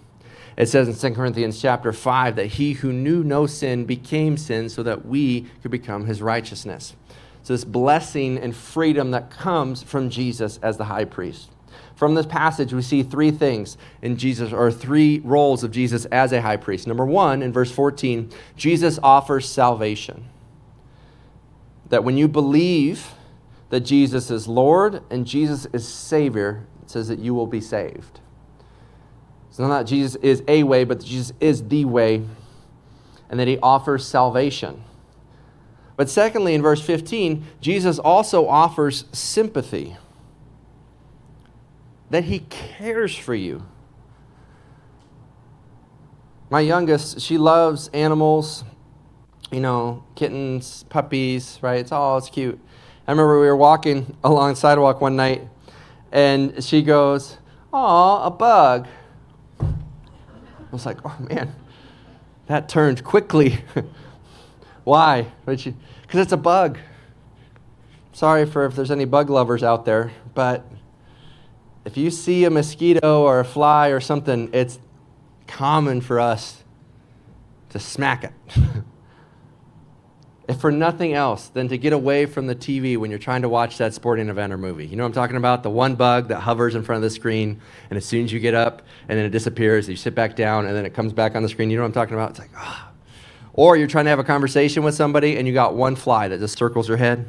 It 0.57 0.67
says 0.67 0.89
in 0.89 1.11
2 1.11 1.15
Corinthians 1.15 1.61
chapter 1.61 1.93
5 1.93 2.35
that 2.35 2.47
he 2.47 2.73
who 2.73 2.91
knew 2.91 3.23
no 3.23 3.45
sin 3.45 3.85
became 3.85 4.35
sin 4.35 4.67
so 4.67 4.83
that 4.83 5.05
we 5.05 5.41
could 5.61 5.71
become 5.71 6.07
his 6.07 6.21
righteousness. 6.21 6.95
So, 7.43 7.53
this 7.53 7.63
blessing 7.63 8.37
and 8.37 8.53
freedom 8.53 9.11
that 9.11 9.29
comes 9.29 9.83
from 9.83 10.09
Jesus 10.09 10.59
as 10.61 10.75
the 10.75 10.85
high 10.85 11.05
priest. 11.05 11.51
From 11.95 12.15
this 12.15 12.25
passage, 12.25 12.73
we 12.73 12.81
see 12.81 13.03
three 13.03 13.31
things 13.31 13.77
in 14.01 14.17
Jesus, 14.17 14.51
or 14.51 14.71
three 14.71 15.19
roles 15.19 15.63
of 15.63 15.71
Jesus 15.71 16.05
as 16.05 16.33
a 16.33 16.41
high 16.41 16.57
priest. 16.57 16.87
Number 16.87 17.05
one, 17.05 17.41
in 17.41 17.53
verse 17.53 17.71
14, 17.71 18.31
Jesus 18.55 18.99
offers 19.01 19.47
salvation. 19.47 20.27
That 21.89 22.03
when 22.03 22.17
you 22.17 22.27
believe 22.27 23.13
that 23.69 23.81
Jesus 23.81 24.29
is 24.29 24.47
Lord 24.47 25.01
and 25.09 25.25
Jesus 25.25 25.67
is 25.71 25.87
Savior, 25.87 26.65
it 26.87 26.91
says 26.91 27.09
that 27.09 27.19
you 27.19 27.33
will 27.33 27.47
be 27.47 27.59
saved. 27.59 28.21
It's 29.49 29.59
not 29.59 29.67
that 29.67 29.87
Jesus 29.87 30.15
is 30.21 30.41
a 30.47 30.63
way, 30.63 30.85
but 30.85 31.03
Jesus 31.03 31.33
is 31.41 31.67
the 31.67 31.83
way, 31.83 32.23
and 33.29 33.37
that 33.37 33.47
he 33.49 33.59
offers 33.59 34.07
salvation. 34.07 34.85
But 35.97 36.09
secondly, 36.09 36.53
in 36.53 36.61
verse 36.61 36.81
15, 36.81 37.43
Jesus 37.59 37.99
also 37.99 38.47
offers 38.47 39.03
sympathy, 39.11 39.97
that 42.09 42.23
he 42.23 42.39
cares 42.39 43.13
for 43.13 43.35
you. 43.35 43.65
My 46.49 46.61
youngest, 46.61 47.19
she 47.19 47.37
loves 47.37 47.89
animals, 47.89 48.63
you 49.51 49.59
know, 49.59 50.05
kittens, 50.15 50.83
puppies, 50.83 51.59
right? 51.61 51.81
It's 51.81 51.91
all, 51.91 52.17
it's 52.17 52.29
cute. 52.29 52.57
I 53.05 53.11
remember 53.11 53.41
we 53.41 53.47
were 53.47 53.57
walking 53.57 54.15
along 54.23 54.51
the 54.51 54.55
sidewalk 54.55 55.01
one 55.01 55.17
night, 55.17 55.49
and 56.11 56.63
she 56.63 56.81
goes, 56.81 57.37
Aw, 57.73 58.25
a 58.25 58.31
bug. 58.31 58.87
I 59.59 59.65
was 60.71 60.85
like, 60.85 60.97
oh 61.05 61.15
man, 61.19 61.53
that 62.47 62.69
turned 62.69 63.03
quickly. 63.03 63.59
Why? 64.83 65.27
Because 65.45 65.73
it's 66.13 66.31
a 66.31 66.37
bug. 66.37 66.79
Sorry 68.13 68.45
for 68.45 68.65
if 68.65 68.75
there's 68.75 68.91
any 68.91 69.05
bug 69.05 69.29
lovers 69.29 69.63
out 69.63 69.85
there, 69.85 70.11
but 70.33 70.65
if 71.85 71.97
you 71.97 72.09
see 72.09 72.45
a 72.45 72.49
mosquito 72.49 73.21
or 73.21 73.39
a 73.39 73.45
fly 73.45 73.89
or 73.89 73.99
something, 73.99 74.49
it's 74.53 74.79
common 75.45 76.01
for 76.01 76.19
us 76.19 76.63
to 77.69 77.79
smack 77.79 78.23
it. 78.23 78.33
if 80.47 80.61
for 80.61 80.71
nothing 80.71 81.13
else 81.13 81.49
than 81.49 81.67
to 81.67 81.77
get 81.77 81.91
away 81.91 82.25
from 82.25 82.47
the 82.47 82.55
TV 82.55 82.97
when 82.97 83.09
you're 83.09 83.19
trying 83.19 83.41
to 83.41 83.49
watch 83.49 83.77
that 83.77 83.93
sporting 83.93 84.29
event 84.29 84.53
or 84.53 84.57
movie. 84.57 84.87
You 84.87 84.95
know 84.95 85.03
what 85.03 85.07
I'm 85.07 85.13
talking 85.13 85.35
about? 85.35 85.61
The 85.61 85.69
one 85.69 85.95
bug 85.95 86.29
that 86.29 86.39
hovers 86.39 86.73
in 86.75 86.83
front 86.83 86.97
of 86.97 87.03
the 87.03 87.09
screen, 87.09 87.59
and 87.89 87.97
as 87.97 88.05
soon 88.05 88.23
as 88.23 88.31
you 88.31 88.39
get 88.39 88.53
up 88.53 88.81
and 89.09 89.17
then 89.17 89.25
it 89.25 89.29
disappears, 89.29 89.89
you 89.89 89.97
sit 89.97 90.15
back 90.15 90.35
down 90.35 90.65
and 90.65 90.75
then 90.75 90.85
it 90.85 90.93
comes 90.93 91.11
back 91.11 91.35
on 91.35 91.43
the 91.43 91.49
screen. 91.49 91.69
You 91.69 91.77
know 91.77 91.83
what 91.83 91.87
I'm 91.87 91.93
talking 91.93 92.13
about? 92.13 92.31
It's 92.31 92.39
like, 92.39 92.51
ah. 92.55 92.85
Oh. 92.85 92.93
Or 93.53 93.75
you're 93.75 93.87
trying 93.87 94.05
to 94.05 94.09
have 94.09 94.19
a 94.19 94.23
conversation 94.23 94.83
with 94.83 94.93
somebody 94.93 95.37
and 95.37 95.47
you 95.47 95.53
got 95.53 95.73
one 95.73 95.95
fly 95.95 96.27
that 96.27 96.39
just 96.39 96.57
circles 96.57 96.87
your 96.87 96.97
head. 96.97 97.27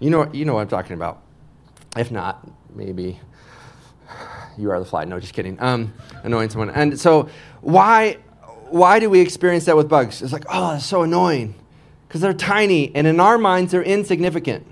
You 0.00 0.10
know, 0.10 0.30
you 0.32 0.44
know 0.44 0.54
what 0.54 0.62
I'm 0.62 0.68
talking 0.68 0.94
about. 0.94 1.22
If 1.96 2.10
not, 2.10 2.46
maybe 2.74 3.20
you 4.58 4.70
are 4.70 4.80
the 4.80 4.84
fly. 4.84 5.04
No, 5.04 5.20
just 5.20 5.32
kidding. 5.32 5.56
Um, 5.60 5.94
annoying 6.24 6.50
someone. 6.50 6.70
And 6.70 6.98
so, 6.98 7.28
why 7.60 8.18
why 8.74 8.98
do 8.98 9.08
we 9.08 9.20
experience 9.20 9.66
that 9.66 9.76
with 9.76 9.88
bugs? 9.88 10.20
It's 10.20 10.32
like, 10.32 10.46
oh, 10.50 10.74
it's 10.74 10.84
so 10.84 11.02
annoying 11.02 11.54
because 12.08 12.20
they're 12.20 12.34
tiny 12.34 12.92
and 12.92 13.06
in 13.06 13.20
our 13.20 13.38
minds 13.38 13.70
they're 13.70 13.84
insignificant. 13.84 14.66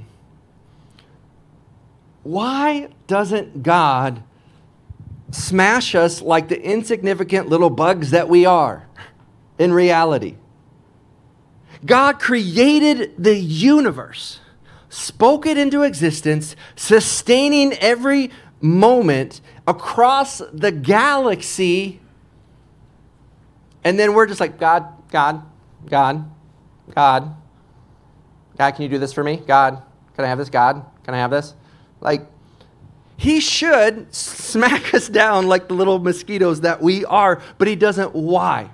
Why 2.24 2.88
doesn't 3.06 3.62
God 3.62 4.24
smash 5.30 5.94
us 5.94 6.20
like 6.20 6.48
the 6.48 6.60
insignificant 6.60 7.48
little 7.48 7.70
bugs 7.70 8.10
that 8.10 8.28
we 8.28 8.44
are 8.44 8.88
in 9.56 9.72
reality? 9.72 10.34
God 11.86 12.18
created 12.18 13.14
the 13.16 13.36
universe, 13.36 14.40
spoke 14.88 15.46
it 15.46 15.56
into 15.56 15.82
existence, 15.82 16.56
sustaining 16.74 17.72
every 17.74 18.32
moment 18.60 19.40
across 19.64 20.42
the 20.52 20.72
galaxy 20.72 22.00
and 23.84 23.98
then 23.98 24.14
we're 24.14 24.26
just 24.26 24.40
like, 24.40 24.58
God, 24.58 24.86
God, 25.10 25.42
God, 25.88 26.30
God, 26.94 27.36
God, 28.56 28.70
can 28.74 28.82
you 28.82 28.88
do 28.88 28.98
this 28.98 29.12
for 29.12 29.24
me? 29.24 29.36
God, 29.36 29.82
can 30.14 30.24
I 30.24 30.28
have 30.28 30.38
this? 30.38 30.50
God, 30.50 30.84
can 31.04 31.14
I 31.14 31.18
have 31.18 31.30
this? 31.30 31.54
Like, 32.00 32.26
he 33.16 33.40
should 33.40 34.12
smack 34.14 34.92
us 34.94 35.08
down 35.08 35.46
like 35.46 35.68
the 35.68 35.74
little 35.74 35.98
mosquitoes 35.98 36.62
that 36.62 36.82
we 36.82 37.04
are, 37.04 37.40
but 37.58 37.68
he 37.68 37.76
doesn't. 37.76 38.14
Why? 38.14 38.70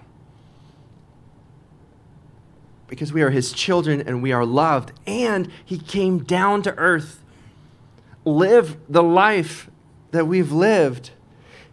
Because 2.86 3.12
we 3.12 3.20
are 3.20 3.30
his 3.30 3.52
children 3.52 4.00
and 4.00 4.22
we 4.22 4.32
are 4.32 4.46
loved, 4.46 4.92
and 5.06 5.50
he 5.64 5.78
came 5.78 6.20
down 6.24 6.62
to 6.62 6.74
earth, 6.76 7.22
live 8.24 8.78
the 8.88 9.02
life 9.02 9.70
that 10.10 10.26
we've 10.26 10.50
lived, 10.50 11.10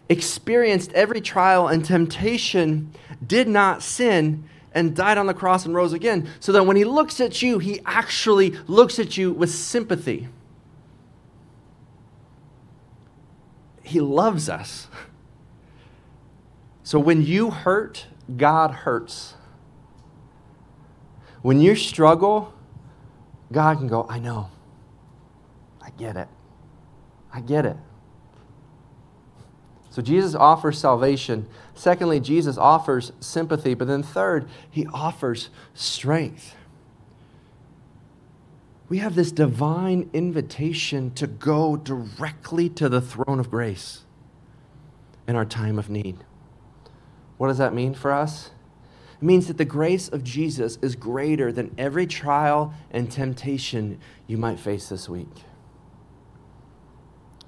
experienced 0.08 0.92
every 0.92 1.20
trial 1.20 1.68
and 1.68 1.84
temptation 1.84 2.92
did 3.26 3.48
not 3.48 3.82
sin, 3.82 4.48
and 4.76 4.94
died 4.94 5.16
on 5.16 5.26
the 5.26 5.32
cross 5.32 5.64
and 5.64 5.74
rose 5.74 5.94
again. 5.94 6.28
So 6.38 6.52
that 6.52 6.66
when 6.66 6.76
he 6.76 6.84
looks 6.84 7.18
at 7.18 7.40
you, 7.40 7.58
he 7.58 7.80
actually 7.86 8.50
looks 8.66 8.98
at 8.98 9.16
you 9.16 9.32
with 9.32 9.50
sympathy. 9.50 10.28
He 13.82 14.00
loves 14.00 14.50
us. 14.50 14.88
So 16.82 16.98
when 16.98 17.22
you 17.22 17.50
hurt, 17.50 18.06
God 18.36 18.70
hurts. 18.70 19.34
When 21.40 21.58
you 21.58 21.74
struggle, 21.74 22.52
God 23.50 23.78
can 23.78 23.88
go, 23.88 24.06
I 24.10 24.18
know. 24.18 24.50
I 25.80 25.88
get 25.90 26.16
it. 26.16 26.28
I 27.32 27.40
get 27.40 27.64
it. 27.64 27.76
So 29.96 30.02
Jesus 30.02 30.34
offers 30.34 30.78
salvation. 30.78 31.46
Secondly, 31.74 32.20
Jesus 32.20 32.58
offers 32.58 33.12
sympathy. 33.18 33.72
But 33.72 33.88
then 33.88 34.02
third, 34.02 34.46
he 34.70 34.86
offers 34.92 35.48
strength. 35.72 36.54
We 38.90 38.98
have 38.98 39.14
this 39.14 39.32
divine 39.32 40.10
invitation 40.12 41.12
to 41.14 41.26
go 41.26 41.78
directly 41.78 42.68
to 42.68 42.90
the 42.90 43.00
throne 43.00 43.40
of 43.40 43.50
grace 43.50 44.04
in 45.26 45.34
our 45.34 45.46
time 45.46 45.78
of 45.78 45.88
need. 45.88 46.18
What 47.38 47.48
does 47.48 47.56
that 47.56 47.72
mean 47.72 47.94
for 47.94 48.12
us? 48.12 48.50
It 49.14 49.24
means 49.24 49.46
that 49.46 49.56
the 49.56 49.64
grace 49.64 50.08
of 50.08 50.22
Jesus 50.22 50.76
is 50.82 50.94
greater 50.94 51.50
than 51.50 51.74
every 51.78 52.06
trial 52.06 52.74
and 52.90 53.10
temptation 53.10 53.98
you 54.26 54.36
might 54.36 54.60
face 54.60 54.90
this 54.90 55.08
week. 55.08 55.44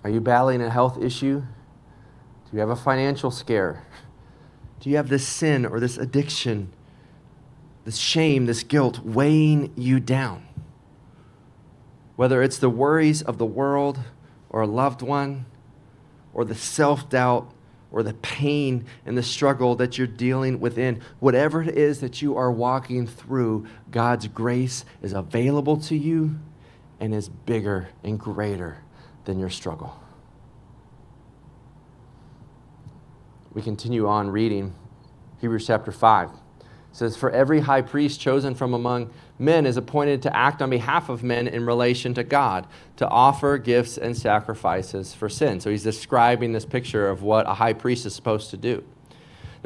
Are 0.03 0.09
you 0.09 0.23
battling 0.23 0.63
a 0.63 0.71
health 0.71 0.97
issue? 0.99 1.43
Do 2.51 2.57
you 2.57 2.61
have 2.61 2.71
a 2.71 2.77
financial 2.77 3.31
scare? 3.31 3.85
Do 4.81 4.91
you 4.91 4.97
have 4.97 5.09
this 5.09 5.27
sin 5.27 5.67
or 5.67 5.81
this 5.81 5.99
addiction, 5.99 6.73
this 7.85 7.97
shame, 7.97 8.47
this 8.47 8.63
guilt 8.63 9.01
weighing 9.01 9.73
you 9.77 10.01
down? 10.01 10.47
Whether 12.17 12.43
it's 12.43 12.59
the 12.59 12.71
worries 12.71 13.23
of 13.23 13.39
the 13.39 13.47
world 13.47 14.01
or 14.49 14.63
a 14.63 14.67
loved 14.67 15.03
one, 15.03 15.45
or 16.33 16.45
the 16.45 16.55
self 16.55 17.09
doubt 17.09 17.53
or 17.91 18.03
the 18.03 18.15
pain 18.15 18.85
and 19.05 19.17
the 19.17 19.23
struggle 19.23 19.75
that 19.77 19.99
you're 19.99 20.07
dealing 20.07 20.61
within, 20.61 21.01
whatever 21.21 21.63
it 21.63 21.77
is 21.77 22.01
that 22.01 22.23
you 22.23 22.37
are 22.37 22.53
walking 22.53 23.07
through, 23.07 23.67
God's 23.91 24.29
grace 24.29 24.85
is 25.03 25.13
available 25.13 25.77
to 25.79 25.97
you 25.97 26.39
and 27.01 27.15
is 27.15 27.29
bigger 27.29 27.89
and 28.05 28.19
greater 28.19 28.79
than 29.25 29.39
your 29.39 29.51
struggle. 29.51 30.01
We 33.59 33.63
continue 33.63 34.07
on 34.07 34.31
reading 34.31 34.73
Hebrews 35.41 35.67
chapter 35.67 35.91
5. 35.91 36.31
says, 36.93 37.17
For 37.17 37.29
every 37.33 37.59
high 37.59 37.83
priest 37.83 38.21
chosen 38.21 38.55
from 38.55 38.73
among 38.73 39.11
men 39.37 39.67
is 39.67 39.77
appointed 39.77 40.23
to 40.23 40.37
act 40.37 40.63
on 40.63 40.71
behalf 40.71 41.09
of 41.09 41.25
men 41.25 41.49
in 41.49 41.67
relation 41.67 42.15
to 42.15 42.23
God, 42.23 42.69
to 42.99 43.09
offer 43.09 43.59
gifts 43.59 43.99
and 43.99 44.17
sacrifices 44.17 45.13
for 45.13 45.29
sin. 45.29 45.59
So 45.59 45.71
he's 45.71 45.83
describing 45.83 46.53
this 46.53 46.65
picture 46.65 47.09
of 47.09 47.25
what 47.25 47.49
a 47.49 47.55
high 47.55 47.73
priest 47.73 48.07
is 48.07 48.15
supposed 48.15 48.51
to 48.51 48.57
do. 48.57 48.85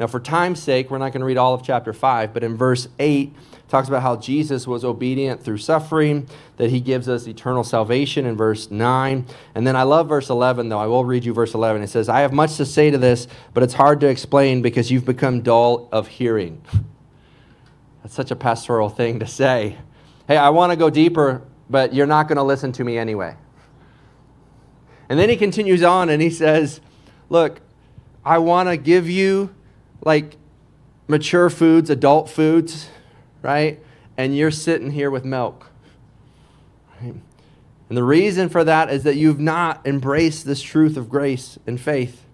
Now, 0.03 0.07
for 0.07 0.19
time's 0.19 0.61
sake, 0.61 0.91
we're 0.91 0.97
not 0.97 1.13
going 1.13 1.21
to 1.21 1.25
read 1.25 1.37
all 1.37 1.53
of 1.53 1.63
chapter 1.63 1.93
5, 1.93 2.33
but 2.33 2.43
in 2.43 2.57
verse 2.57 2.89
8, 2.99 3.33
talks 3.69 3.87
about 3.87 4.01
how 4.01 4.17
Jesus 4.17 4.67
was 4.67 4.83
obedient 4.83 5.41
through 5.41 5.59
suffering, 5.59 6.27
that 6.57 6.69
he 6.69 6.81
gives 6.81 7.07
us 7.07 7.25
eternal 7.25 7.63
salvation 7.63 8.25
in 8.25 8.35
verse 8.35 8.69
9. 8.69 9.25
And 9.55 9.65
then 9.65 9.77
I 9.77 9.83
love 9.83 10.09
verse 10.09 10.29
11, 10.29 10.67
though. 10.67 10.77
I 10.77 10.87
will 10.87 11.05
read 11.05 11.23
you 11.23 11.33
verse 11.33 11.53
11. 11.53 11.83
It 11.83 11.87
says, 11.87 12.09
I 12.09 12.19
have 12.19 12.33
much 12.33 12.57
to 12.57 12.65
say 12.65 12.91
to 12.91 12.97
this, 12.97 13.29
but 13.53 13.63
it's 13.63 13.75
hard 13.75 14.01
to 14.01 14.07
explain 14.07 14.61
because 14.61 14.91
you've 14.91 15.05
become 15.05 15.39
dull 15.39 15.87
of 15.93 16.09
hearing. 16.09 16.61
That's 18.01 18.13
such 18.13 18.29
a 18.29 18.35
pastoral 18.35 18.89
thing 18.89 19.19
to 19.19 19.25
say. 19.25 19.77
Hey, 20.27 20.35
I 20.35 20.49
want 20.49 20.73
to 20.73 20.75
go 20.75 20.89
deeper, 20.89 21.43
but 21.69 21.93
you're 21.93 22.07
not 22.07 22.27
going 22.27 22.35
to 22.35 22.43
listen 22.43 22.73
to 22.73 22.83
me 22.83 22.97
anyway. 22.97 23.37
And 25.07 25.17
then 25.17 25.29
he 25.29 25.37
continues 25.37 25.81
on 25.81 26.09
and 26.09 26.21
he 26.21 26.29
says, 26.29 26.81
Look, 27.29 27.61
I 28.25 28.39
want 28.39 28.67
to 28.67 28.75
give 28.75 29.09
you 29.09 29.55
like 30.05 30.37
mature 31.07 31.49
foods, 31.49 31.89
adult 31.89 32.29
foods, 32.29 32.89
right? 33.41 33.79
And 34.17 34.35
you're 34.35 34.51
sitting 34.51 34.91
here 34.91 35.09
with 35.09 35.25
milk. 35.25 35.67
Right? 37.01 37.15
And 37.89 37.97
the 37.97 38.03
reason 38.03 38.49
for 38.49 38.63
that 38.63 38.89
is 38.89 39.03
that 39.03 39.15
you've 39.15 39.39
not 39.39 39.85
embraced 39.85 40.45
this 40.45 40.61
truth 40.61 40.97
of 40.97 41.09
grace 41.09 41.59
and 41.67 41.79
faith 41.79 42.25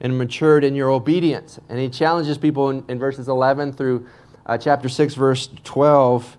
and 0.00 0.18
matured 0.18 0.64
in 0.64 0.74
your 0.74 0.90
obedience. 0.90 1.58
And 1.68 1.78
he 1.78 1.88
challenges 1.88 2.38
people 2.38 2.70
in, 2.70 2.84
in 2.88 2.98
verses 2.98 3.28
11 3.28 3.72
through 3.72 4.06
uh, 4.46 4.58
chapter 4.58 4.88
6, 4.88 5.14
verse 5.14 5.48
12, 5.64 6.36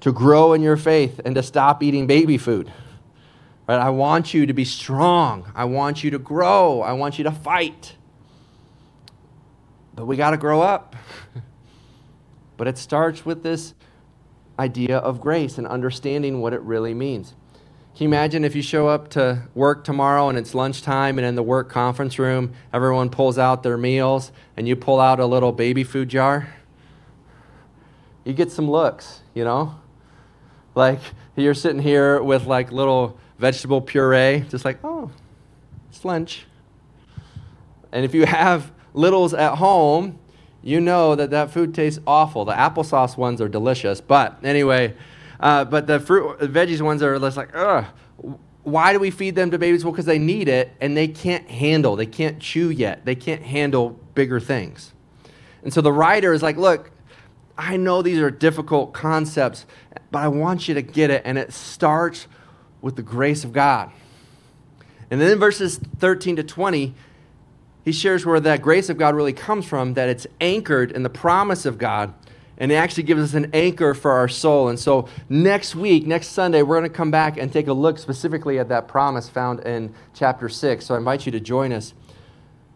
to 0.00 0.12
grow 0.12 0.52
in 0.52 0.62
your 0.62 0.76
faith 0.76 1.20
and 1.24 1.34
to 1.34 1.42
stop 1.42 1.82
eating 1.82 2.06
baby 2.06 2.38
food. 2.38 2.72
Right? 3.68 3.78
I 3.78 3.90
want 3.90 4.34
you 4.34 4.46
to 4.46 4.52
be 4.52 4.64
strong. 4.64 5.50
I 5.54 5.64
want 5.64 6.04
you 6.04 6.10
to 6.12 6.18
grow. 6.18 6.82
I 6.82 6.92
want 6.92 7.18
you 7.18 7.24
to 7.24 7.32
fight. 7.32 7.96
But 9.96 10.06
we 10.06 10.16
got 10.16 10.30
to 10.30 10.36
grow 10.36 10.60
up. 10.60 10.94
but 12.56 12.68
it 12.68 12.78
starts 12.78 13.26
with 13.26 13.42
this 13.42 13.74
idea 14.58 14.98
of 14.98 15.20
grace 15.20 15.58
and 15.58 15.66
understanding 15.66 16.40
what 16.40 16.52
it 16.52 16.60
really 16.60 16.94
means. 16.94 17.34
Can 17.96 18.04
you 18.04 18.08
imagine 18.08 18.44
if 18.44 18.54
you 18.54 18.62
show 18.62 18.88
up 18.88 19.08
to 19.10 19.42
work 19.54 19.82
tomorrow 19.82 20.28
and 20.28 20.38
it's 20.38 20.54
lunchtime 20.54 21.18
and 21.18 21.26
in 21.26 21.34
the 21.34 21.42
work 21.42 21.70
conference 21.70 22.18
room, 22.18 22.52
everyone 22.72 23.10
pulls 23.10 23.38
out 23.38 23.62
their 23.62 23.78
meals 23.78 24.32
and 24.56 24.68
you 24.68 24.76
pull 24.76 25.00
out 25.00 25.18
a 25.18 25.26
little 25.26 25.50
baby 25.50 25.82
food 25.82 26.10
jar? 26.10 26.48
you 28.26 28.32
get 28.32 28.50
some 28.50 28.68
looks, 28.68 29.20
you 29.34 29.44
know? 29.44 29.76
Like 30.74 30.98
you're 31.36 31.54
sitting 31.54 31.80
here 31.80 32.20
with 32.20 32.44
like 32.44 32.72
little 32.72 33.18
vegetable 33.38 33.80
puree, 33.80 34.44
just 34.50 34.64
like, 34.64 34.80
oh, 34.82 35.10
it's 35.88 36.04
lunch. 36.04 36.44
And 37.92 38.04
if 38.04 38.14
you 38.14 38.26
have 38.26 38.72
littles 38.96 39.34
at 39.34 39.56
home, 39.56 40.18
you 40.62 40.80
know 40.80 41.14
that 41.14 41.30
that 41.30 41.52
food 41.52 41.74
tastes 41.74 42.00
awful. 42.06 42.44
The 42.44 42.52
applesauce 42.52 43.16
ones 43.16 43.40
are 43.40 43.48
delicious, 43.48 44.00
but 44.00 44.38
anyway, 44.42 44.94
uh, 45.38 45.64
but 45.64 45.86
the 45.86 46.00
fruit, 46.00 46.40
veggies 46.40 46.80
ones 46.80 47.02
are 47.02 47.18
less 47.18 47.36
like, 47.36 47.54
ugh. 47.54 47.84
Why 48.64 48.92
do 48.92 48.98
we 48.98 49.12
feed 49.12 49.36
them 49.36 49.52
to 49.52 49.58
babies? 49.58 49.84
Well, 49.84 49.92
because 49.92 50.06
they 50.06 50.18
need 50.18 50.48
it 50.48 50.72
and 50.80 50.96
they 50.96 51.06
can't 51.06 51.48
handle, 51.48 51.94
they 51.94 52.06
can't 52.06 52.40
chew 52.40 52.70
yet, 52.70 53.04
they 53.04 53.14
can't 53.14 53.42
handle 53.42 53.90
bigger 54.16 54.40
things. 54.40 54.92
And 55.62 55.72
so 55.72 55.80
the 55.80 55.92
writer 55.92 56.32
is 56.32 56.42
like, 56.42 56.56
look, 56.56 56.90
I 57.56 57.76
know 57.76 58.02
these 58.02 58.18
are 58.18 58.30
difficult 58.30 58.92
concepts, 58.92 59.66
but 60.10 60.18
I 60.18 60.28
want 60.28 60.66
you 60.66 60.74
to 60.74 60.82
get 60.82 61.10
it. 61.10 61.22
And 61.24 61.38
it 61.38 61.52
starts 61.52 62.26
with 62.80 62.96
the 62.96 63.02
grace 63.02 63.44
of 63.44 63.52
God. 63.52 63.92
And 65.10 65.20
then 65.20 65.38
verses 65.38 65.78
13 65.98 66.36
to 66.36 66.42
20, 66.42 66.94
he 67.86 67.92
shares 67.92 68.26
where 68.26 68.40
that 68.40 68.62
grace 68.62 68.88
of 68.88 68.98
God 68.98 69.14
really 69.14 69.32
comes 69.32 69.64
from, 69.64 69.94
that 69.94 70.08
it's 70.08 70.26
anchored 70.40 70.90
in 70.90 71.04
the 71.04 71.08
promise 71.08 71.64
of 71.64 71.78
God. 71.78 72.12
And 72.58 72.72
it 72.72 72.74
actually 72.74 73.04
gives 73.04 73.22
us 73.22 73.34
an 73.34 73.48
anchor 73.52 73.94
for 73.94 74.10
our 74.10 74.26
soul. 74.26 74.68
And 74.68 74.76
so 74.76 75.08
next 75.28 75.76
week, 75.76 76.04
next 76.04 76.28
Sunday, 76.28 76.62
we're 76.62 76.80
going 76.80 76.90
to 76.90 76.96
come 76.96 77.12
back 77.12 77.36
and 77.36 77.52
take 77.52 77.68
a 77.68 77.72
look 77.72 78.00
specifically 78.00 78.58
at 78.58 78.68
that 78.70 78.88
promise 78.88 79.28
found 79.28 79.60
in 79.60 79.94
chapter 80.14 80.48
6. 80.48 80.84
So 80.84 80.96
I 80.96 80.98
invite 80.98 81.26
you 81.26 81.32
to 81.32 81.38
join 81.38 81.72
us. 81.72 81.94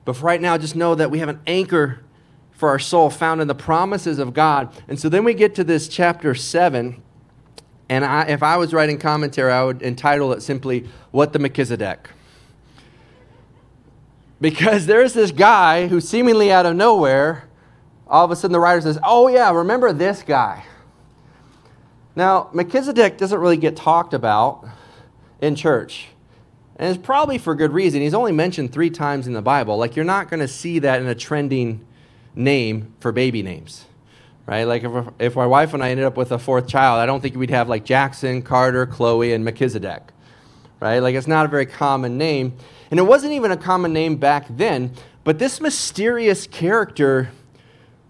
But 0.05 0.15
for 0.15 0.27
right 0.27 0.41
now, 0.41 0.57
just 0.57 0.77
know 0.77 0.95
that 0.95 1.11
we 1.11 1.19
have 1.19 1.29
an 1.29 1.41
anchor 1.45 2.05
for 2.53 2.69
our 2.69 2.79
soul 2.79 3.11
found 3.11 3.41
in 3.41 3.49
the 3.49 3.55
promises 3.55 4.21
of 4.21 4.33
God. 4.33 4.73
And 4.87 5.01
so 5.01 5.09
then 5.09 5.25
we 5.25 5.35
get 5.35 5.57
to 5.57 5.65
this 5.65 5.89
chapter 5.89 6.37
7. 6.37 7.03
And 7.89 8.05
I, 8.05 8.27
if 8.27 8.45
I 8.45 8.57
was 8.59 8.73
writing 8.73 8.97
commentary, 8.97 9.51
I 9.51 9.65
would 9.65 9.83
entitle 9.83 10.33
it 10.33 10.41
simply, 10.41 10.89
What 11.11 11.33
the 11.33 11.41
Melchizedek. 11.41 12.11
Because 14.41 14.87
there's 14.87 15.13
this 15.13 15.33
guy 15.33 15.89
who 15.89 16.01
seemingly 16.01 16.51
out 16.51 16.67
of 16.67 16.75
nowhere, 16.77 17.49
all 18.07 18.25
of 18.25 18.31
a 18.31 18.37
sudden 18.37 18.53
the 18.53 18.61
writer 18.61 18.81
says, 18.81 18.99
Oh, 19.05 19.29
yeah, 19.29 19.53
remember 19.53 19.93
this 19.93 20.23
guy. 20.23 20.65
Now, 22.17 22.51
Melchizedek 22.53 23.19
doesn't 23.19 23.39
really 23.39 23.57
get 23.57 23.77
talked 23.77 24.15
about 24.15 24.67
in 25.41 25.55
church. 25.55 26.09
And 26.77 26.89
it's 26.95 27.05
probably 27.05 27.39
for 27.39 27.55
good 27.55 27.73
reason. 27.73 28.01
He's 28.01 28.15
only 28.15 28.33
mentioned 28.33 28.73
three 28.73 28.91
times 28.91 29.27
in 29.27 29.35
the 29.35 29.43
Bible. 29.43 29.77
Like, 29.77 29.97
you're 29.97 30.05
not 30.05 30.31
going 30.31 30.41
to 30.41 30.49
see 30.49 30.79
that 30.81 31.01
in 31.01 31.07
a 31.07 31.15
trending 31.15 31.87
name 32.35 32.95
for 33.01 33.13
baby 33.13 33.43
names, 33.43 33.85
right? 34.47 34.65
Like 34.65 34.85
if, 34.85 35.07
if 35.19 35.37
my 35.37 35.47
wife 35.47 35.75
and 35.75 35.83
I 35.83 35.91
ended 35.91 36.07
up 36.07 36.17
with 36.17 36.33
a 36.33 36.39
fourth 36.39 36.67
child, 36.67 36.99
I 37.01 37.07
don't 37.07 37.21
think 37.21 37.37
we'd 37.37 37.51
have 37.51 37.69
like 37.69 37.85
Jackson, 37.85 38.43
Carter, 38.43 38.87
Chloe, 38.87 39.33
and 39.33 39.45
Melchizedek, 39.45 40.13
right? 40.81 40.99
Like 40.99 41.15
it's 41.15 41.27
not 41.27 41.47
a 41.47 41.49
very 41.49 41.67
common 41.67 42.19
name. 42.19 42.57
And 42.91 42.99
it 42.99 43.05
wasn't 43.05 43.35
even 43.35 43.53
a 43.53 43.57
common 43.57 43.93
name 43.93 44.17
back 44.17 44.47
then, 44.49 44.93
but 45.23 45.39
this 45.39 45.61
mysterious 45.61 46.47
character 46.47 47.31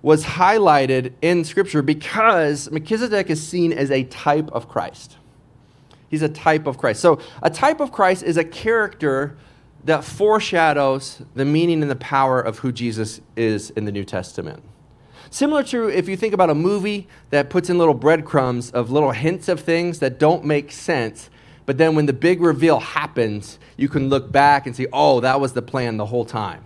was 0.02 0.24
highlighted 0.24 1.12
in 1.20 1.44
Scripture 1.44 1.83
because 1.83 2.70
Melchizedek 2.70 3.28
is 3.28 3.46
seen 3.46 3.72
as 3.72 3.90
a 3.90 4.04
type 4.04 4.50
of 4.52 4.68
Christ. 4.68 5.18
He's 6.09 6.22
a 6.22 6.28
type 6.28 6.66
of 6.66 6.78
Christ. 6.78 7.00
So, 7.00 7.20
a 7.42 7.50
type 7.50 7.80
of 7.80 7.92
Christ 7.92 8.22
is 8.22 8.37
a 8.37 8.44
character 8.44 9.37
that 9.85 10.04
foreshadows 10.04 11.22
the 11.35 11.44
meaning 11.44 11.83
and 11.83 11.90
the 11.90 11.96
power 11.96 12.40
of 12.40 12.59
who 12.59 12.72
Jesus 12.72 13.20
is 13.37 13.70
in 13.70 13.85
the 13.85 13.92
New 13.92 14.04
Testament. 14.04 14.62
Similar 15.30 15.62
to 15.64 15.88
if 15.88 16.09
you 16.09 16.16
think 16.16 16.35
about 16.35 16.50
a 16.50 16.54
movie 16.54 17.06
that 17.30 17.50
puts 17.50 17.70
in 17.70 17.78
little 17.78 17.94
breadcrumbs 17.94 18.70
of 18.72 18.90
little 18.90 19.12
hints 19.12 19.48
of 19.48 19.61
things 19.61 20.00
that 20.00 20.18
don't 20.18 20.44
make 20.44 20.72
sense, 20.72 21.30
but 21.70 21.78
then 21.78 21.94
when 21.94 22.06
the 22.06 22.12
big 22.12 22.40
reveal 22.40 22.80
happens, 22.80 23.61
you 23.76 23.88
can 23.88 24.09
look 24.09 24.33
back 24.33 24.66
and 24.66 24.74
see, 24.74 24.88
oh, 24.92 25.20
that 25.20 25.38
was 25.38 25.52
the 25.52 25.62
plan 25.62 25.98
the 25.98 26.06
whole 26.06 26.24
time. 26.24 26.64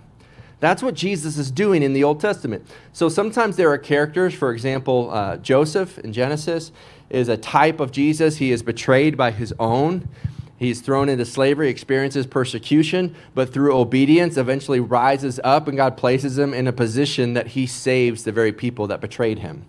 That's 0.60 0.82
what 0.82 0.94
Jesus 0.94 1.36
is 1.36 1.50
doing 1.50 1.82
in 1.82 1.92
the 1.92 2.02
Old 2.02 2.20
Testament. 2.20 2.66
So 2.94 3.10
sometimes 3.10 3.56
there 3.56 3.70
are 3.70 3.76
characters, 3.76 4.32
for 4.32 4.50
example, 4.50 5.10
uh, 5.10 5.36
Joseph 5.36 5.98
in 5.98 6.14
Genesis 6.14 6.72
is 7.10 7.28
a 7.28 7.36
type 7.36 7.80
of 7.80 7.92
Jesus. 7.92 8.38
He 8.38 8.50
is 8.50 8.62
betrayed 8.62 9.14
by 9.14 9.30
his 9.30 9.52
own. 9.58 10.08
He's 10.56 10.80
thrown 10.80 11.10
into 11.10 11.26
slavery, 11.26 11.68
experiences 11.68 12.26
persecution, 12.26 13.14
but 13.34 13.52
through 13.52 13.76
obedience, 13.76 14.38
eventually 14.38 14.80
rises 14.80 15.38
up, 15.44 15.68
and 15.68 15.76
God 15.76 15.98
places 15.98 16.38
him 16.38 16.54
in 16.54 16.66
a 16.66 16.72
position 16.72 17.34
that 17.34 17.48
he 17.48 17.66
saves 17.66 18.24
the 18.24 18.32
very 18.32 18.52
people 18.54 18.86
that 18.86 19.02
betrayed 19.02 19.40
him. 19.40 19.66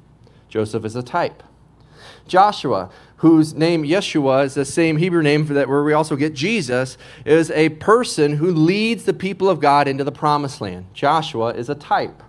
Joseph 0.47 0.85
is 0.85 0.95
a 0.95 1.03
type. 1.03 1.43
Joshua, 2.27 2.89
whose 3.17 3.53
name 3.53 3.83
Yeshua 3.83 4.45
is 4.45 4.53
the 4.55 4.65
same 4.65 4.97
Hebrew 4.97 5.21
name 5.21 5.45
for 5.45 5.53
that 5.53 5.69
where 5.69 5.83
we 5.83 5.93
also 5.93 6.15
get 6.15 6.33
Jesus, 6.33 6.97
is 7.23 7.51
a 7.51 7.69
person 7.69 8.37
who 8.37 8.51
leads 8.51 9.03
the 9.03 9.13
people 9.13 9.49
of 9.49 9.59
God 9.59 9.87
into 9.87 10.03
the 10.03 10.11
promised 10.11 10.61
land. 10.61 10.87
Joshua 10.93 11.53
is 11.53 11.69
a 11.69 11.75
type. 11.75 12.23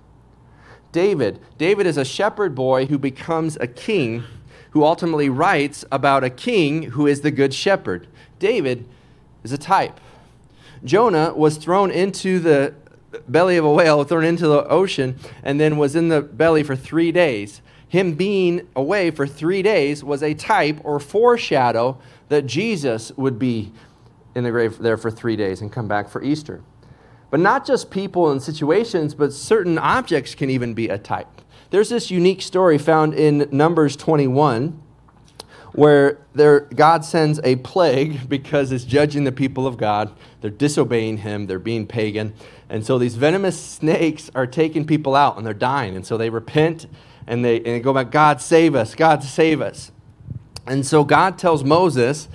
David, 0.93 1.41
David 1.59 1.87
is 1.87 1.97
a 1.97 2.05
shepherd 2.05 2.55
boy 2.55 2.87
who 2.87 2.99
becomes 2.99 3.57
a 3.57 3.67
king 3.67 4.25
who 4.71 4.85
ultimately 4.85 5.31
writes 5.31 5.85
about 5.91 6.23
a 6.23 6.31
king 6.31 6.83
who 6.83 7.07
is 7.07 7.23
the 7.23 7.31
good 7.31 7.55
shepherd. 7.55 8.07
David 8.39 8.87
is 9.43 9.53
a 9.53 9.59
type. 9.59 9.99
Jonah 10.85 11.33
was 11.35 11.57
thrown 11.57 11.91
into 11.91 12.39
the 12.39 12.75
belly 13.27 13.57
of 13.57 13.65
a 13.65 13.73
whale, 13.73 14.05
thrown 14.05 14.25
into 14.25 14.47
the 14.47 14.67
ocean, 14.69 15.19
and 15.43 15.59
then 15.59 15.79
was 15.79 15.97
in 15.97 16.09
the 16.09 16.21
belly 16.21 16.63
for 16.63 16.77
three 16.77 17.11
days. 17.11 17.63
Him 17.89 18.15
being 18.15 18.67
away 18.75 19.11
for 19.11 19.27
three 19.27 19.63
days 19.63 20.03
was 20.03 20.23
a 20.23 20.35
type 20.35 20.81
or 20.83 20.99
foreshadow 20.99 21.99
that 22.29 22.47
Jesus 22.47 23.13
would 23.17 23.39
be 23.39 23.73
in 24.35 24.45
the 24.45 24.51
grave 24.51 24.79
there 24.79 24.97
for 24.97 25.11
three 25.11 25.37
days 25.37 25.61
and 25.61 25.73
come 25.73 25.89
back 25.89 26.09
for 26.09 26.23
Easter. 26.23 26.63
But 27.31 27.41
not 27.41 27.67
just 27.67 27.91
people 27.91 28.31
and 28.31 28.43
situations, 28.43 29.15
but 29.15 29.33
certain 29.33 29.79
objects 29.79 30.35
can 30.35 30.51
even 30.51 30.75
be 30.75 30.89
a 30.89 30.99
type. 30.99 31.29
There's 31.71 31.89
this 31.89 32.11
unique 32.11 32.43
story 32.43 32.79
found 32.79 33.15
in 33.15 33.49
Numbers 33.51 33.97
21 33.97 34.83
where 35.73 36.19
there, 36.35 36.61
God 36.61 37.05
sends 37.05 37.39
a 37.45 37.57
plague 37.57 38.29
because 38.29 38.73
it's 38.73 38.85
judging 38.85 39.25
the 39.25 39.33
people 39.33 39.67
of 39.67 39.77
God. 39.77 40.11
They're 40.41 40.51
disobeying 40.51 41.19
Him, 41.19 41.47
they're 41.47 41.59
being 41.59 41.87
pagan. 41.87 42.35
And 42.69 42.85
so 42.85 42.99
these 42.99 43.15
venomous 43.15 43.61
snakes 43.61 44.31
are 44.35 44.47
taking 44.47 44.87
people 44.87 45.15
out 45.15 45.37
and 45.37 45.47
they're 45.47 45.55
dying. 45.55 45.95
And 45.95 46.05
so 46.05 46.17
they 46.17 46.31
repent 46.31 46.87
And 47.27 47.45
they, 47.45 47.57
and 47.57 47.67
they 47.67 47.81
go 47.81 47.93
back, 47.93 48.11
God 48.11 48.41
save 48.41 48.75
us, 48.75 48.95
God 48.95 49.23
save 49.23 49.61
us. 49.61 49.91
And 50.67 50.87
so 50.87 51.05
God 51.05 51.39
tells 51.39 51.65
Moses 51.65 52.29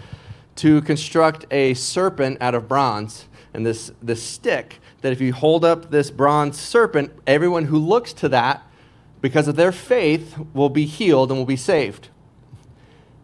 to 0.57 0.81
construct 0.81 1.45
a 1.51 1.73
serpent 1.73 2.37
out 2.41 2.55
of 2.55 2.67
bronze 2.67 3.27
and 3.53 3.65
this, 3.65 3.91
this 4.01 4.21
stick 4.23 4.79
that 5.01 5.11
if 5.11 5.19
you 5.19 5.33
hold 5.33 5.65
up 5.65 5.91
this 5.91 6.11
bronze 6.11 6.59
serpent, 6.59 7.11
everyone 7.25 7.65
who 7.65 7.77
looks 7.77 8.13
to 8.13 8.29
that 8.29 8.63
because 9.19 9.47
of 9.47 9.55
their 9.55 9.71
faith 9.71 10.37
will 10.53 10.69
be 10.69 10.85
healed 10.85 11.31
and 11.31 11.39
will 11.39 11.45
be 11.45 11.55
saved. 11.55 12.09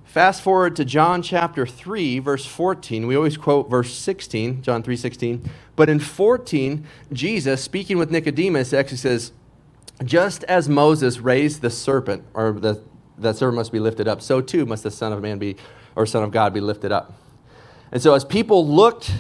Fast 0.06 0.42
forward 0.42 0.76
to 0.76 0.86
John 0.86 1.22
chapter 1.22 1.66
3 1.66 2.20
verse 2.20 2.46
14. 2.46 3.06
We 3.06 3.16
always 3.16 3.38
quote 3.38 3.70
verse 3.70 3.94
16, 3.94 4.64
John 4.64 4.82
3:16. 4.82 5.48
But 5.76 5.90
in 5.90 6.00
14, 6.00 6.86
Jesus 7.14 7.62
speaking 7.62 7.98
with 7.98 8.10
Nicodemus 8.10 8.74
actually 8.74 8.98
says, 8.98 9.32
"Just 10.04 10.44
as 10.46 10.70
Moses 10.70 11.20
raised 11.20 11.62
the 11.62 11.70
serpent 11.70 12.24
or 12.34 12.52
the 12.52 12.82
that 13.18 13.36
serpent 13.36 13.56
must 13.56 13.72
be 13.72 13.80
lifted 13.80 14.08
up, 14.08 14.22
so 14.22 14.42
too 14.42 14.66
must 14.66 14.84
the 14.84 14.92
son 14.92 15.12
of 15.12 15.22
man 15.22 15.40
be 15.40 15.56
or 15.96 16.06
son 16.06 16.24
of 16.24 16.32
God 16.32 16.54
be 16.54 16.60
lifted 16.60 16.92
up." 16.92 17.14
And 17.92 18.02
so 18.02 18.14
as 18.14 18.24
people 18.24 18.68
looked 18.68 19.12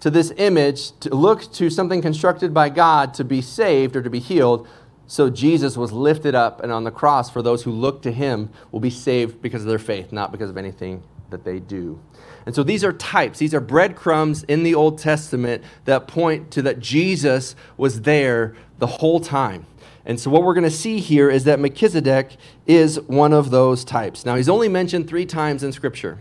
to 0.00 0.10
this 0.10 0.32
image, 0.36 0.98
to 1.00 1.14
look 1.14 1.52
to 1.52 1.68
something 1.68 2.00
constructed 2.00 2.54
by 2.54 2.68
God 2.68 3.12
to 3.14 3.24
be 3.24 3.42
saved 3.42 3.96
or 3.96 4.02
to 4.02 4.08
be 4.08 4.20
healed, 4.20 4.66
so 5.06 5.28
Jesus 5.28 5.76
was 5.76 5.92
lifted 5.92 6.34
up 6.34 6.62
and 6.62 6.72
on 6.72 6.84
the 6.84 6.90
cross 6.90 7.28
for 7.28 7.42
those 7.42 7.64
who 7.64 7.70
look 7.72 8.00
to 8.02 8.12
him 8.12 8.50
will 8.70 8.80
be 8.80 8.90
saved 8.90 9.42
because 9.42 9.62
of 9.62 9.68
their 9.68 9.78
faith, 9.78 10.12
not 10.12 10.32
because 10.32 10.50
of 10.50 10.56
anything 10.56 11.02
that 11.30 11.44
they 11.44 11.58
do. 11.58 12.00
And 12.46 12.54
so 12.54 12.62
these 12.62 12.82
are 12.84 12.92
types, 12.92 13.38
these 13.38 13.54
are 13.54 13.60
breadcrumbs 13.60 14.42
in 14.44 14.62
the 14.62 14.74
Old 14.74 14.98
Testament 14.98 15.62
that 15.84 16.08
point 16.08 16.50
to 16.52 16.62
that 16.62 16.80
Jesus 16.80 17.54
was 17.76 18.02
there 18.02 18.56
the 18.78 18.86
whole 18.86 19.20
time. 19.20 19.66
And 20.06 20.18
so 20.18 20.30
what 20.30 20.42
we're 20.42 20.54
going 20.54 20.64
to 20.64 20.70
see 20.70 21.00
here 21.00 21.28
is 21.28 21.44
that 21.44 21.60
Melchizedek 21.60 22.38
is 22.66 22.98
one 23.02 23.34
of 23.34 23.50
those 23.50 23.84
types. 23.84 24.24
Now, 24.24 24.36
he's 24.36 24.48
only 24.48 24.68
mentioned 24.68 25.06
three 25.06 25.26
times 25.26 25.62
in 25.62 25.70
Scripture. 25.72 26.20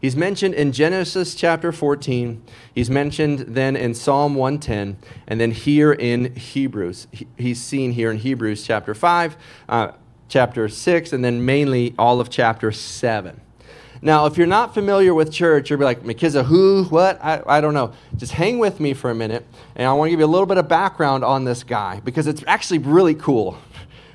He's 0.00 0.14
mentioned 0.14 0.54
in 0.54 0.70
Genesis 0.70 1.34
chapter 1.34 1.72
14. 1.72 2.44
He's 2.74 2.90
mentioned 2.90 3.40
then 3.40 3.74
in 3.74 3.94
Psalm 3.94 4.34
110. 4.34 4.98
And 5.26 5.40
then 5.40 5.50
here 5.50 5.92
in 5.92 6.36
Hebrews. 6.36 7.08
He's 7.36 7.60
seen 7.60 7.92
here 7.92 8.10
in 8.10 8.18
Hebrews 8.18 8.64
chapter 8.64 8.94
5, 8.94 9.36
uh, 9.68 9.92
chapter 10.28 10.68
6, 10.68 11.12
and 11.12 11.24
then 11.24 11.44
mainly 11.44 11.94
all 11.98 12.20
of 12.20 12.30
chapter 12.30 12.70
7. 12.70 13.40
Now, 14.04 14.26
if 14.26 14.36
you're 14.36 14.46
not 14.46 14.74
familiar 14.74 15.14
with 15.14 15.32
church, 15.32 15.70
you'll 15.70 15.78
be 15.78 15.86
like, 15.86 16.04
Melchizedek, 16.04 16.46
who, 16.46 16.84
what? 16.90 17.18
I, 17.24 17.42
I 17.46 17.60
don't 17.62 17.72
know. 17.72 17.94
Just 18.18 18.32
hang 18.32 18.58
with 18.58 18.78
me 18.78 18.92
for 18.92 19.10
a 19.10 19.14
minute, 19.14 19.46
and 19.76 19.88
I 19.88 19.94
want 19.94 20.08
to 20.08 20.10
give 20.10 20.20
you 20.20 20.26
a 20.26 20.28
little 20.28 20.44
bit 20.44 20.58
of 20.58 20.68
background 20.68 21.24
on 21.24 21.46
this 21.46 21.64
guy 21.64 22.00
because 22.04 22.26
it's 22.26 22.44
actually 22.46 22.80
really 22.80 23.14
cool 23.14 23.56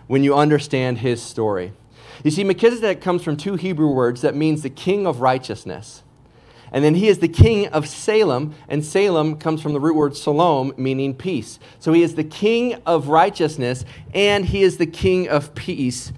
when 0.06 0.24
you 0.24 0.36
understand 0.36 1.00
his 1.00 1.24
story. 1.24 1.74
You 2.24 2.30
see, 2.30 2.44
Melchizedek 2.44 3.02
comes 3.02 3.24
from 3.24 3.36
two 3.36 3.56
Hebrew 3.56 3.88
words 3.88 4.22
that 4.22 4.36
means 4.36 4.62
the 4.62 4.70
king 4.70 5.08
of 5.08 5.22
righteousness. 5.22 6.04
And 6.72 6.84
then 6.84 6.94
he 6.94 7.08
is 7.08 7.18
the 7.18 7.28
king 7.28 7.66
of 7.70 7.90
Salem, 7.90 8.54
and 8.68 8.86
Salem 8.86 9.38
comes 9.38 9.60
from 9.60 9.74
the 9.74 9.80
root 9.80 9.96
word 9.96 10.16
shalom, 10.16 10.72
meaning 10.78 11.16
peace. 11.16 11.58
So 11.80 11.94
he 11.94 12.04
is 12.04 12.14
the 12.14 12.24
king 12.24 12.76
of 12.86 13.08
righteousness, 13.08 13.86
and 14.14 14.46
he 14.46 14.62
is 14.62 14.78
the 14.78 14.86
king 14.86 15.28
of 15.28 15.56
peace, 15.56 16.14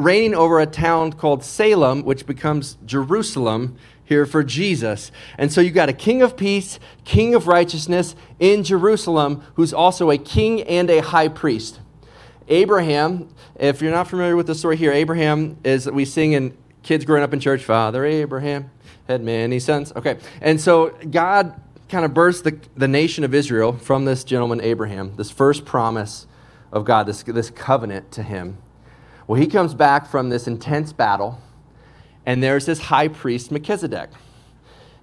reigning 0.00 0.34
over 0.34 0.60
a 0.60 0.66
town 0.66 1.12
called 1.12 1.44
Salem, 1.44 2.04
which 2.04 2.26
becomes 2.26 2.76
Jerusalem 2.84 3.76
here 4.04 4.26
for 4.26 4.42
Jesus. 4.42 5.12
And 5.38 5.52
so 5.52 5.60
you 5.60 5.70
got 5.70 5.88
a 5.88 5.92
king 5.92 6.22
of 6.22 6.36
peace, 6.36 6.80
king 7.04 7.34
of 7.34 7.46
righteousness 7.46 8.16
in 8.38 8.64
Jerusalem, 8.64 9.44
who's 9.54 9.72
also 9.72 10.10
a 10.10 10.18
king 10.18 10.62
and 10.62 10.90
a 10.90 11.00
high 11.00 11.28
priest. 11.28 11.80
Abraham, 12.48 13.28
if 13.54 13.80
you're 13.80 13.92
not 13.92 14.08
familiar 14.08 14.34
with 14.34 14.48
the 14.48 14.54
story 14.54 14.76
here, 14.76 14.90
Abraham 14.92 15.58
is, 15.62 15.88
we 15.88 16.04
sing 16.04 16.32
in 16.32 16.56
kids 16.82 17.04
growing 17.04 17.22
up 17.22 17.32
in 17.32 17.38
church, 17.38 17.62
Father 17.62 18.04
Abraham 18.04 18.70
had 19.06 19.22
many 19.22 19.58
sons. 19.58 19.92
Okay. 19.94 20.18
And 20.40 20.60
so 20.60 20.90
God 21.10 21.60
kind 21.88 22.04
of 22.04 22.14
births 22.14 22.40
the, 22.40 22.58
the 22.76 22.88
nation 22.88 23.24
of 23.24 23.34
Israel 23.34 23.72
from 23.72 24.04
this 24.04 24.24
gentleman, 24.24 24.60
Abraham, 24.60 25.14
this 25.16 25.30
first 25.30 25.64
promise 25.64 26.26
of 26.72 26.84
God, 26.84 27.06
this, 27.06 27.22
this 27.22 27.50
covenant 27.50 28.12
to 28.12 28.22
him. 28.22 28.58
Well, 29.30 29.40
he 29.40 29.46
comes 29.46 29.74
back 29.74 30.08
from 30.08 30.28
this 30.28 30.48
intense 30.48 30.92
battle, 30.92 31.40
and 32.26 32.42
there's 32.42 32.66
this 32.66 32.80
high 32.80 33.06
priest, 33.06 33.52
Melchizedek. 33.52 34.10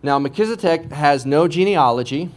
Now, 0.03 0.19
Melchizedek 0.19 0.91
has 0.91 1.25
no 1.25 1.47
genealogy. 1.47 2.29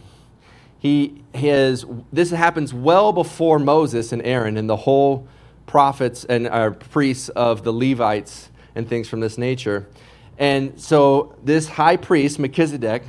He 0.79 1.21
has, 1.35 1.83
this 2.13 2.29
happens 2.31 2.73
well 2.73 3.11
before 3.11 3.59
Moses 3.59 4.13
and 4.13 4.21
Aaron 4.21 4.55
and 4.55 4.69
the 4.69 4.77
whole 4.77 5.27
prophets 5.67 6.23
and 6.23 6.47
uh, 6.47 6.69
priests 6.69 7.27
of 7.27 7.65
the 7.65 7.73
Levites 7.73 8.51
and 8.73 8.87
things 8.87 9.09
from 9.09 9.19
this 9.19 9.37
nature. 9.37 9.89
And 10.37 10.79
so 10.79 11.35
this 11.43 11.67
high 11.67 11.97
priest, 11.97 12.39
Melchizedek, 12.39 13.03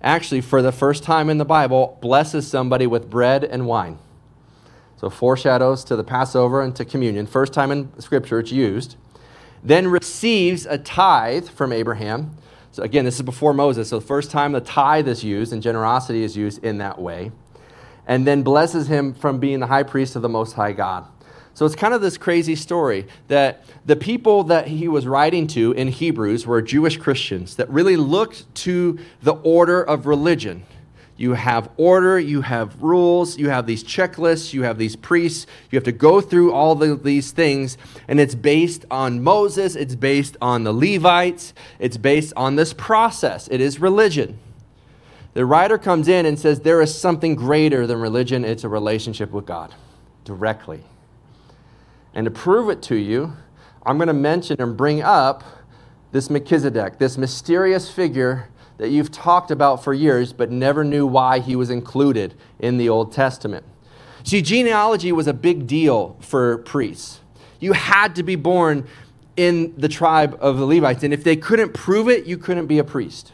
actually, 0.00 0.40
for 0.40 0.62
the 0.62 0.72
first 0.72 1.04
time 1.04 1.28
in 1.28 1.36
the 1.36 1.44
Bible, 1.44 1.98
blesses 2.00 2.48
somebody 2.48 2.86
with 2.86 3.10
bread 3.10 3.44
and 3.44 3.66
wine. 3.66 3.98
So, 5.02 5.10
foreshadows 5.10 5.82
to 5.86 5.96
the 5.96 6.04
Passover 6.04 6.62
and 6.62 6.76
to 6.76 6.84
communion. 6.84 7.26
First 7.26 7.52
time 7.52 7.72
in 7.72 8.00
Scripture 8.00 8.38
it's 8.38 8.52
used. 8.52 8.94
Then 9.60 9.88
receives 9.88 10.64
a 10.64 10.78
tithe 10.78 11.48
from 11.48 11.72
Abraham. 11.72 12.36
So 12.70 12.84
again, 12.84 13.04
this 13.04 13.16
is 13.16 13.22
before 13.22 13.52
Moses. 13.52 13.88
So 13.88 13.98
the 13.98 14.06
first 14.06 14.30
time 14.30 14.52
the 14.52 14.60
tithe 14.60 15.08
is 15.08 15.24
used 15.24 15.52
and 15.52 15.60
generosity 15.60 16.22
is 16.22 16.36
used 16.36 16.62
in 16.64 16.78
that 16.78 17.00
way. 17.00 17.32
And 18.06 18.24
then 18.24 18.44
blesses 18.44 18.86
him 18.86 19.12
from 19.12 19.40
being 19.40 19.58
the 19.58 19.66
high 19.66 19.82
priest 19.82 20.14
of 20.14 20.22
the 20.22 20.28
Most 20.28 20.52
High 20.52 20.72
God. 20.72 21.04
So 21.54 21.66
it's 21.66 21.74
kind 21.74 21.94
of 21.94 22.00
this 22.00 22.16
crazy 22.16 22.54
story 22.54 23.08
that 23.26 23.64
the 23.84 23.96
people 23.96 24.44
that 24.44 24.68
he 24.68 24.86
was 24.86 25.08
writing 25.08 25.48
to 25.48 25.72
in 25.72 25.88
Hebrews 25.88 26.46
were 26.46 26.62
Jewish 26.62 26.96
Christians 26.96 27.56
that 27.56 27.68
really 27.70 27.96
looked 27.96 28.54
to 28.54 29.00
the 29.20 29.32
order 29.32 29.82
of 29.82 30.06
religion 30.06 30.64
you 31.22 31.34
have 31.34 31.70
order, 31.76 32.18
you 32.18 32.40
have 32.40 32.82
rules, 32.82 33.38
you 33.38 33.48
have 33.48 33.64
these 33.64 33.84
checklists, 33.84 34.52
you 34.52 34.64
have 34.64 34.76
these 34.76 34.96
priests. 34.96 35.46
You 35.70 35.76
have 35.76 35.84
to 35.84 35.92
go 35.92 36.20
through 36.20 36.52
all 36.52 36.74
the, 36.74 36.96
these 36.96 37.30
things, 37.30 37.78
and 38.08 38.18
it's 38.18 38.34
based 38.34 38.84
on 38.90 39.22
Moses, 39.22 39.76
it's 39.76 39.94
based 39.94 40.36
on 40.42 40.64
the 40.64 40.72
Levites, 40.72 41.54
it's 41.78 41.96
based 41.96 42.32
on 42.36 42.56
this 42.56 42.72
process. 42.72 43.46
It 43.52 43.60
is 43.60 43.78
religion. 43.78 44.36
The 45.34 45.46
writer 45.46 45.78
comes 45.78 46.08
in 46.08 46.26
and 46.26 46.36
says 46.36 46.58
there 46.58 46.82
is 46.82 46.92
something 46.92 47.36
greater 47.36 47.86
than 47.86 48.00
religion, 48.00 48.44
it's 48.44 48.64
a 48.64 48.68
relationship 48.68 49.30
with 49.30 49.46
God 49.46 49.72
directly. 50.24 50.82
And 52.14 52.24
to 52.24 52.32
prove 52.32 52.68
it 52.68 52.82
to 52.82 52.96
you, 52.96 53.32
I'm 53.86 53.96
going 53.96 54.08
to 54.08 54.12
mention 54.12 54.60
and 54.60 54.76
bring 54.76 55.02
up 55.02 55.44
this 56.10 56.28
Melchizedek, 56.30 56.98
this 56.98 57.16
mysterious 57.16 57.88
figure 57.88 58.48
that 58.82 58.90
you've 58.90 59.12
talked 59.12 59.52
about 59.52 59.84
for 59.84 59.94
years 59.94 60.32
but 60.32 60.50
never 60.50 60.82
knew 60.82 61.06
why 61.06 61.38
he 61.38 61.54
was 61.54 61.70
included 61.70 62.34
in 62.58 62.78
the 62.78 62.88
Old 62.88 63.12
Testament. 63.12 63.64
See, 64.24 64.42
genealogy 64.42 65.12
was 65.12 65.28
a 65.28 65.32
big 65.32 65.68
deal 65.68 66.16
for 66.18 66.58
priests. 66.58 67.20
You 67.60 67.74
had 67.74 68.16
to 68.16 68.24
be 68.24 68.34
born 68.34 68.88
in 69.36 69.72
the 69.78 69.88
tribe 69.88 70.36
of 70.40 70.58
the 70.58 70.66
Levites, 70.66 71.04
and 71.04 71.14
if 71.14 71.22
they 71.22 71.36
couldn't 71.36 71.74
prove 71.74 72.08
it, 72.08 72.26
you 72.26 72.36
couldn't 72.36 72.66
be 72.66 72.80
a 72.80 72.84
priest. 72.84 73.30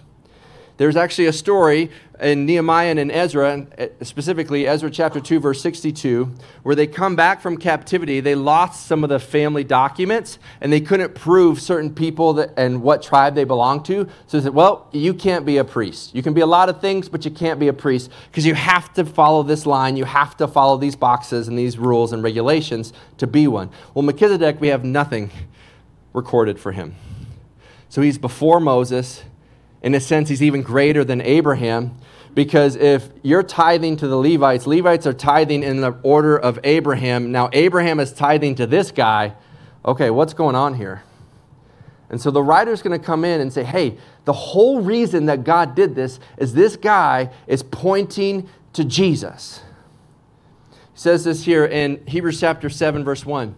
There's 0.76 0.96
actually 0.96 1.28
a 1.28 1.32
story 1.32 1.90
in 2.20 2.46
Nehemiah 2.46 2.90
and 2.90 2.98
in 2.98 3.10
Ezra, 3.10 3.66
uh, 3.78 3.86
specifically 4.02 4.66
Ezra 4.66 4.90
chapter 4.90 5.20
2, 5.20 5.40
verse 5.40 5.60
62, 5.60 6.32
where 6.62 6.74
they 6.74 6.86
come 6.86 7.16
back 7.16 7.40
from 7.40 7.56
captivity. 7.56 8.20
They 8.20 8.34
lost 8.34 8.86
some 8.86 9.04
of 9.04 9.10
the 9.10 9.18
family 9.18 9.64
documents 9.64 10.38
and 10.60 10.72
they 10.72 10.80
couldn't 10.80 11.14
prove 11.14 11.60
certain 11.60 11.94
people 11.94 12.32
that, 12.34 12.52
and 12.56 12.82
what 12.82 13.02
tribe 13.02 13.34
they 13.34 13.44
belonged 13.44 13.84
to. 13.86 14.08
So 14.26 14.38
they 14.38 14.44
said, 14.44 14.54
Well, 14.54 14.88
you 14.92 15.14
can't 15.14 15.46
be 15.46 15.58
a 15.58 15.64
priest. 15.64 16.14
You 16.14 16.22
can 16.22 16.34
be 16.34 16.40
a 16.40 16.46
lot 16.46 16.68
of 16.68 16.80
things, 16.80 17.08
but 17.08 17.24
you 17.24 17.30
can't 17.30 17.60
be 17.60 17.68
a 17.68 17.72
priest 17.72 18.10
because 18.30 18.44
you 18.44 18.54
have 18.54 18.92
to 18.94 19.04
follow 19.04 19.42
this 19.42 19.66
line. 19.66 19.96
You 19.96 20.04
have 20.04 20.36
to 20.38 20.48
follow 20.48 20.76
these 20.76 20.96
boxes 20.96 21.48
and 21.48 21.58
these 21.58 21.78
rules 21.78 22.12
and 22.12 22.22
regulations 22.22 22.92
to 23.18 23.26
be 23.26 23.46
one. 23.46 23.70
Well, 23.94 24.02
Melchizedek, 24.02 24.60
we 24.60 24.68
have 24.68 24.84
nothing 24.84 25.30
recorded 26.12 26.58
for 26.58 26.72
him. 26.72 26.96
So 27.88 28.02
he's 28.02 28.18
before 28.18 28.60
Moses. 28.60 29.22
In 29.82 29.94
a 29.94 30.00
sense, 30.00 30.28
he's 30.28 30.42
even 30.42 30.62
greater 30.62 31.04
than 31.04 31.20
Abraham 31.20 31.96
because 32.34 32.76
if 32.76 33.08
you're 33.22 33.42
tithing 33.42 33.96
to 33.98 34.08
the 34.08 34.16
Levites, 34.16 34.66
Levites 34.66 35.06
are 35.06 35.12
tithing 35.12 35.62
in 35.62 35.80
the 35.80 35.98
order 36.02 36.36
of 36.36 36.58
Abraham. 36.64 37.32
Now, 37.32 37.48
Abraham 37.52 38.00
is 38.00 38.12
tithing 38.12 38.56
to 38.56 38.66
this 38.66 38.90
guy. 38.90 39.34
Okay, 39.84 40.10
what's 40.10 40.34
going 40.34 40.54
on 40.54 40.74
here? 40.74 41.02
And 42.10 42.20
so 42.20 42.30
the 42.30 42.42
writer's 42.42 42.80
going 42.82 42.98
to 42.98 43.04
come 43.04 43.24
in 43.24 43.40
and 43.40 43.52
say, 43.52 43.64
hey, 43.64 43.98
the 44.24 44.32
whole 44.32 44.80
reason 44.80 45.26
that 45.26 45.44
God 45.44 45.74
did 45.74 45.94
this 45.94 46.18
is 46.38 46.54
this 46.54 46.76
guy 46.76 47.30
is 47.46 47.62
pointing 47.62 48.48
to 48.72 48.84
Jesus. 48.84 49.62
He 50.70 50.76
says 50.94 51.24
this 51.24 51.44
here 51.44 51.64
in 51.64 52.04
Hebrews 52.06 52.40
chapter 52.40 52.70
7, 52.70 53.04
verse 53.04 53.26
1. 53.26 53.54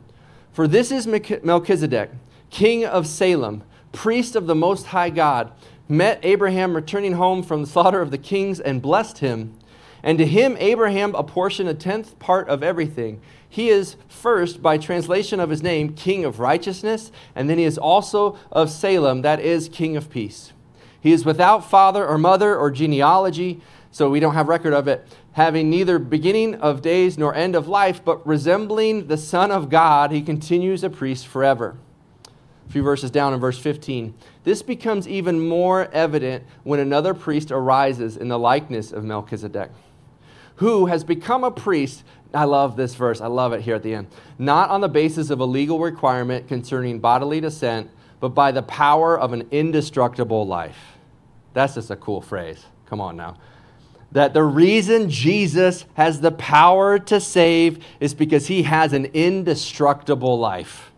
For 0.53 0.67
this 0.67 0.91
is 0.91 1.07
Melchizedek, 1.07 2.11
king 2.51 2.85
of 2.85 3.07
Salem, 3.07 3.63
priest 3.93 4.37
of 4.37 4.47
the 4.47 4.55
Most 4.55 4.87
High 4.87 5.11
God 5.11 5.53
met 5.91 6.21
Abraham 6.23 6.75
returning 6.75 7.13
home 7.13 7.43
from 7.43 7.63
the 7.63 7.69
slaughter 7.69 8.01
of 8.01 8.11
the 8.11 8.19
kings 8.19 8.61
and 8.61 8.81
blessed 8.81 9.19
him. 9.19 9.59
And 10.03 10.17
to 10.19 10.27
him, 10.27 10.57
Abraham 10.61 11.15
apportioned 11.15 11.69
a 11.69 11.75
tenth 11.75 12.19
part 12.19 12.49
of 12.49 12.63
everything. 12.63 13.21
He 13.47 13.69
is 13.69 13.97
first, 14.09 14.63
by 14.63 14.79
translation 14.79 15.41
of 15.41 15.51
his 15.51 15.63
name, 15.63 15.93
King 15.95 16.25
of 16.25 16.39
righteousness, 16.39 17.11
and 17.35 17.51
then 17.51 17.59
he 17.59 17.65
is 17.65 17.77
also 17.77 18.39
of 18.53 18.71
Salem, 18.71 19.23
that 19.23 19.41
is, 19.41 19.69
King 19.69 19.97
of 19.97 20.09
peace. 20.09 20.53
He 21.01 21.13
is 21.13 21.25
without 21.25 21.69
father 21.69 22.07
or 22.07 22.17
mother 22.17 22.57
or 22.57 22.71
genealogy, 22.71 23.61
so 23.91 24.09
we 24.09 24.21
don't 24.21 24.35
have 24.35 24.49
record 24.49 24.73
of 24.73 24.87
it, 24.87 25.07
having 25.33 25.69
neither 25.69 25.99
beginning 25.99 26.55
of 26.57 26.81
days 26.81 27.19
nor 27.19 27.35
end 27.35 27.57
of 27.57 27.67
life, 27.67 28.05
but 28.05 28.25
resembling 28.27 29.09
the 29.09 29.17
Son 29.17 29.51
of 29.51 29.69
God, 29.69 30.13
he 30.13 30.23
continues 30.23 30.85
a 30.85 30.91
priest 30.91 31.27
forever. 31.27 31.77
Few 32.71 32.83
verses 32.83 33.11
down 33.11 33.35
in 33.35 33.41
verse 33.41 33.59
15. 33.59 34.15
This 34.45 34.63
becomes 34.63 35.09
even 35.09 35.49
more 35.49 35.89
evident 35.93 36.45
when 36.63 36.79
another 36.81 37.15
priest 37.15 37.51
arises 37.51 38.17
in 38.17 38.29
the 38.29 38.39
likeness 38.39 38.93
of 38.93 39.05
Melchizedek, 39.05 39.71
who 40.57 40.87
has 40.87 41.05
become 41.05 41.43
a 41.43 41.51
priest. 41.51 42.05
I 42.33 42.45
love 42.45 42.77
this 42.77 42.95
verse. 42.95 43.21
I 43.21 43.27
love 43.27 43.53
it 43.53 43.63
here 43.63 43.75
at 43.75 43.83
the 43.83 43.95
end. 43.95 44.07
Not 44.39 44.71
on 44.71 44.81
the 44.81 44.89
basis 44.89 45.31
of 45.31 45.41
a 45.41 45.45
legal 45.45 45.81
requirement 45.81 46.47
concerning 46.47 47.01
bodily 47.01 47.41
descent, 47.41 47.91
but 48.21 48.31
by 48.31 48.53
the 48.53 48.63
power 48.63 49.19
of 49.19 49.33
an 49.33 49.49
indestructible 49.51 50.47
life. 50.47 50.79
That's 51.53 51.75
just 51.75 51.91
a 51.91 51.97
cool 51.97 52.21
phrase. 52.21 52.65
Come 52.87 53.01
on 53.01 53.17
now 53.17 53.37
that 54.13 54.35
the 54.35 54.43
reason 54.43 55.09
Jesus 55.09 55.85
has 55.95 56.21
the 56.21 56.33
power 56.33 56.99
to 56.99 57.21
save 57.21 57.85
is 58.01 58.15
because 58.15 58.49
he 58.49 58.65
has 58.65 58.93
an 58.93 59.07
indestructible 59.07 60.39
life. 60.39 60.90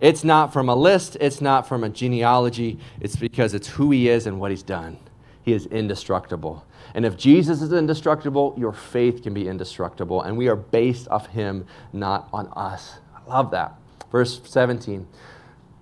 It's 0.00 0.24
not 0.24 0.52
from 0.52 0.68
a 0.68 0.74
list, 0.74 1.16
it's 1.20 1.40
not 1.40 1.68
from 1.68 1.84
a 1.84 1.88
genealogy, 1.90 2.78
it's 3.00 3.16
because 3.16 3.52
it's 3.52 3.68
who 3.68 3.90
he 3.90 4.08
is 4.08 4.26
and 4.26 4.40
what 4.40 4.50
he's 4.50 4.62
done. 4.62 4.98
He 5.42 5.52
is 5.52 5.66
indestructible. 5.66 6.64
And 6.94 7.04
if 7.04 7.16
Jesus 7.16 7.62
is 7.62 7.72
indestructible, 7.72 8.54
your 8.58 8.72
faith 8.72 9.22
can 9.22 9.34
be 9.34 9.46
indestructible. 9.46 10.22
And 10.22 10.36
we 10.36 10.48
are 10.48 10.56
based 10.56 11.08
off 11.08 11.26
him, 11.28 11.66
not 11.92 12.28
on 12.32 12.48
us. 12.56 12.94
I 13.14 13.30
love 13.30 13.50
that. 13.52 13.74
Verse 14.10 14.40
17 14.44 15.06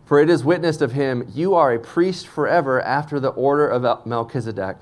For 0.05 0.21
it 0.21 0.29
is 0.29 0.45
witnessed 0.45 0.83
of 0.83 0.93
him, 0.93 1.31
you 1.35 1.55
are 1.55 1.73
a 1.73 1.79
priest 1.79 2.27
forever 2.27 2.81
after 2.83 3.19
the 3.21 3.31
order 3.31 3.69
of 3.69 4.07
Melchizedek. 4.07 4.77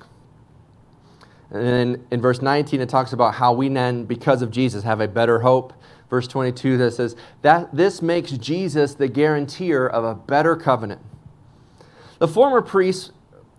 And 1.49 1.63
then 1.63 2.07
in 2.11 2.21
verse 2.21 2.41
19, 2.41 2.81
it 2.81 2.89
talks 2.89 3.13
about 3.13 3.35
how 3.35 3.53
we 3.53 3.69
then, 3.69 4.03
because 4.03 4.41
of 4.41 4.51
Jesus, 4.51 4.83
have 4.83 4.99
a 4.99 5.07
better 5.07 5.39
hope. 5.39 5.73
Verse 6.09 6.27
22 6.27 6.77
that 6.77 6.93
says, 6.93 7.15
that 7.41 7.75
this 7.75 8.01
makes 8.01 8.31
Jesus 8.31 8.93
the 8.93 9.07
guarantor 9.07 9.87
of 9.87 10.03
a 10.03 10.15
better 10.15 10.55
covenant. 10.55 11.01
The 12.19 12.27
former 12.27 12.61
priests 12.61 13.11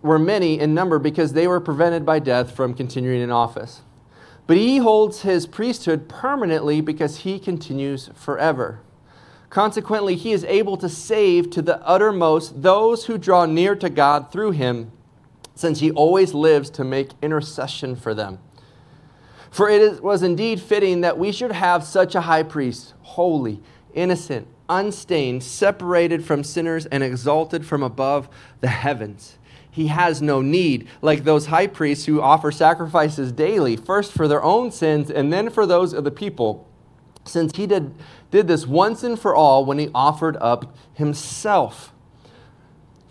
were 0.02 0.18
many 0.18 0.58
in 0.58 0.74
number 0.74 0.98
because 0.98 1.32
they 1.32 1.46
were 1.46 1.60
prevented 1.60 2.06
by 2.06 2.18
death 2.20 2.54
from 2.54 2.74
continuing 2.74 3.20
in 3.20 3.30
office. 3.30 3.82
But 4.46 4.56
he 4.56 4.78
holds 4.78 5.22
his 5.22 5.46
priesthood 5.46 6.08
permanently 6.08 6.80
because 6.80 7.18
he 7.18 7.38
continues 7.38 8.10
forever. 8.14 8.80
Consequently, 9.50 10.14
he 10.14 10.32
is 10.32 10.44
able 10.44 10.76
to 10.78 10.88
save 10.88 11.50
to 11.50 11.62
the 11.62 11.80
uttermost 11.86 12.62
those 12.62 13.06
who 13.06 13.18
draw 13.18 13.46
near 13.46 13.74
to 13.76 13.90
God 13.90 14.30
through 14.30 14.52
him 14.52 14.92
since 15.54 15.80
he 15.80 15.90
always 15.90 16.34
lives 16.34 16.70
to 16.70 16.84
make 16.84 17.10
intercession 17.20 17.96
for 17.96 18.14
them. 18.14 18.38
For 19.50 19.68
it 19.68 20.02
was 20.02 20.22
indeed 20.22 20.60
fitting 20.60 21.00
that 21.00 21.18
we 21.18 21.32
should 21.32 21.52
have 21.52 21.84
such 21.84 22.14
a 22.14 22.22
high 22.22 22.42
priest, 22.42 22.94
holy, 23.02 23.60
innocent, 23.94 24.46
unstained, 24.68 25.42
separated 25.42 26.24
from 26.24 26.44
sinners, 26.44 26.86
and 26.86 27.02
exalted 27.02 27.64
from 27.66 27.82
above 27.82 28.28
the 28.60 28.68
heavens. 28.68 29.38
He 29.70 29.86
has 29.88 30.20
no 30.20 30.42
need, 30.42 30.88
like 31.02 31.24
those 31.24 31.46
high 31.46 31.68
priests 31.68 32.06
who 32.06 32.20
offer 32.20 32.50
sacrifices 32.50 33.32
daily, 33.32 33.76
first 33.76 34.12
for 34.12 34.26
their 34.26 34.42
own 34.42 34.70
sins 34.70 35.10
and 35.10 35.32
then 35.32 35.50
for 35.50 35.66
those 35.66 35.92
of 35.92 36.04
the 36.04 36.10
people, 36.10 36.66
since 37.24 37.56
he 37.56 37.66
did, 37.66 37.94
did 38.30 38.48
this 38.48 38.66
once 38.66 39.02
and 39.02 39.18
for 39.18 39.34
all 39.34 39.64
when 39.64 39.78
he 39.78 39.90
offered 39.94 40.36
up 40.40 40.76
himself. 40.94 41.92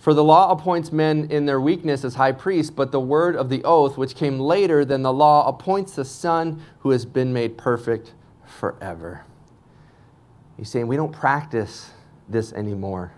For 0.08 0.14
the 0.14 0.24
law 0.24 0.52
appoints 0.52 0.94
men 0.94 1.28
in 1.32 1.46
their 1.46 1.60
weakness 1.60 2.06
as 2.06 2.16
high 2.16 2.32
priests, 2.32 2.72
but 2.72 2.94
the 2.94 3.00
word 3.02 3.36
of 3.36 3.50
the 3.50 3.62
oath, 3.66 3.98
which 3.98 4.16
came 4.16 4.40
later 4.40 4.86
than 4.86 5.02
the 5.02 5.12
law, 5.12 5.46
appoints 5.46 5.96
the 5.96 6.06
Son 6.06 6.64
who 6.80 6.92
has 6.92 7.06
been 7.06 7.34
made 7.34 7.58
perfect 7.58 8.14
forever. 8.46 9.26
He's 10.56 10.70
saying 10.70 10.88
we 10.88 10.96
don't 10.96 11.12
practice 11.12 11.90
this 12.30 12.54
anymore. 12.54 13.12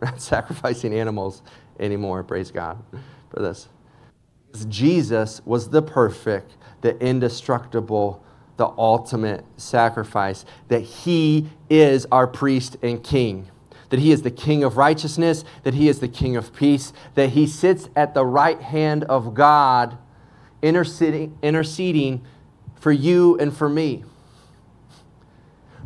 We're 0.00 0.08
not 0.08 0.22
sacrificing 0.22 0.94
animals 0.94 1.42
anymore, 1.80 2.22
praise 2.22 2.52
God 2.52 2.80
for 3.30 3.42
this. 3.42 3.68
Jesus 4.68 5.44
was 5.44 5.68
the 5.68 5.82
perfect, 5.82 6.52
the 6.80 6.96
indestructible, 7.04 8.22
the 8.56 8.68
ultimate 8.78 9.44
sacrifice, 9.56 10.44
that 10.68 10.82
he 10.82 11.48
is 11.68 12.06
our 12.12 12.28
priest 12.28 12.76
and 12.84 13.02
king 13.02 13.50
that 13.90 14.00
he 14.00 14.12
is 14.12 14.22
the 14.22 14.30
king 14.30 14.62
of 14.62 14.76
righteousness, 14.76 15.44
that 15.62 15.74
he 15.74 15.88
is 15.88 16.00
the 16.00 16.08
king 16.08 16.36
of 16.36 16.54
peace, 16.54 16.92
that 17.14 17.30
he 17.30 17.46
sits 17.46 17.88
at 17.96 18.14
the 18.14 18.24
right 18.24 18.60
hand 18.60 19.04
of 19.04 19.34
God, 19.34 19.96
interceding, 20.62 21.36
interceding 21.42 22.22
for 22.76 22.92
you 22.92 23.36
and 23.38 23.56
for 23.56 23.68
me. 23.68 24.04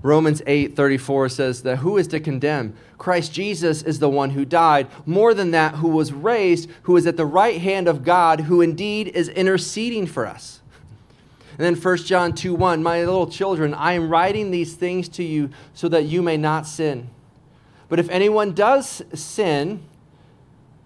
Romans 0.03 0.43
8:34 0.49 1.31
says 1.31 1.63
that 1.63 1.79
who 1.79 1.97
is 1.97 2.09
to 2.09 2.19
condemn? 2.19 2.75
Christ 2.99 3.33
Jesus 3.33 3.83
is 3.83 4.01
the 4.01 4.09
one 4.09 4.31
who 4.31 4.45
died, 4.45 4.89
more 5.07 5.33
than 5.33 5.53
that 5.53 5.77
who 5.77 5.89
was 5.89 6.13
raised, 6.13 6.69
who 6.83 6.97
is 6.97 7.07
at 7.07 7.17
the 7.17 7.27
right 7.27 7.61
hand 7.61 7.87
of 7.87 8.05
God, 8.05 8.43
who 8.43 8.61
indeed 8.61 9.09
is 9.09 9.29
interceding 9.29 10.07
for 10.07 10.27
us. 10.27 10.61
And 11.57 11.61
then 11.61 11.77
1 11.77 12.07
John 12.07 12.33
2:1, 12.33 12.83
my 12.83 13.01
little 13.01 13.29
children, 13.29 13.75
I 13.75 13.93
am 13.93 14.09
writing 14.09 14.51
these 14.51 14.75
things 14.75 15.09
to 15.11 15.23
you 15.23 15.51
so 15.73 15.89
that 15.89 16.05
you 16.05 16.21
may 16.21 16.37
not 16.37 16.67
sin. 16.67 17.09
But 17.93 17.99
if 17.99 18.09
anyone 18.09 18.55
does 18.55 19.03
sin, 19.13 19.85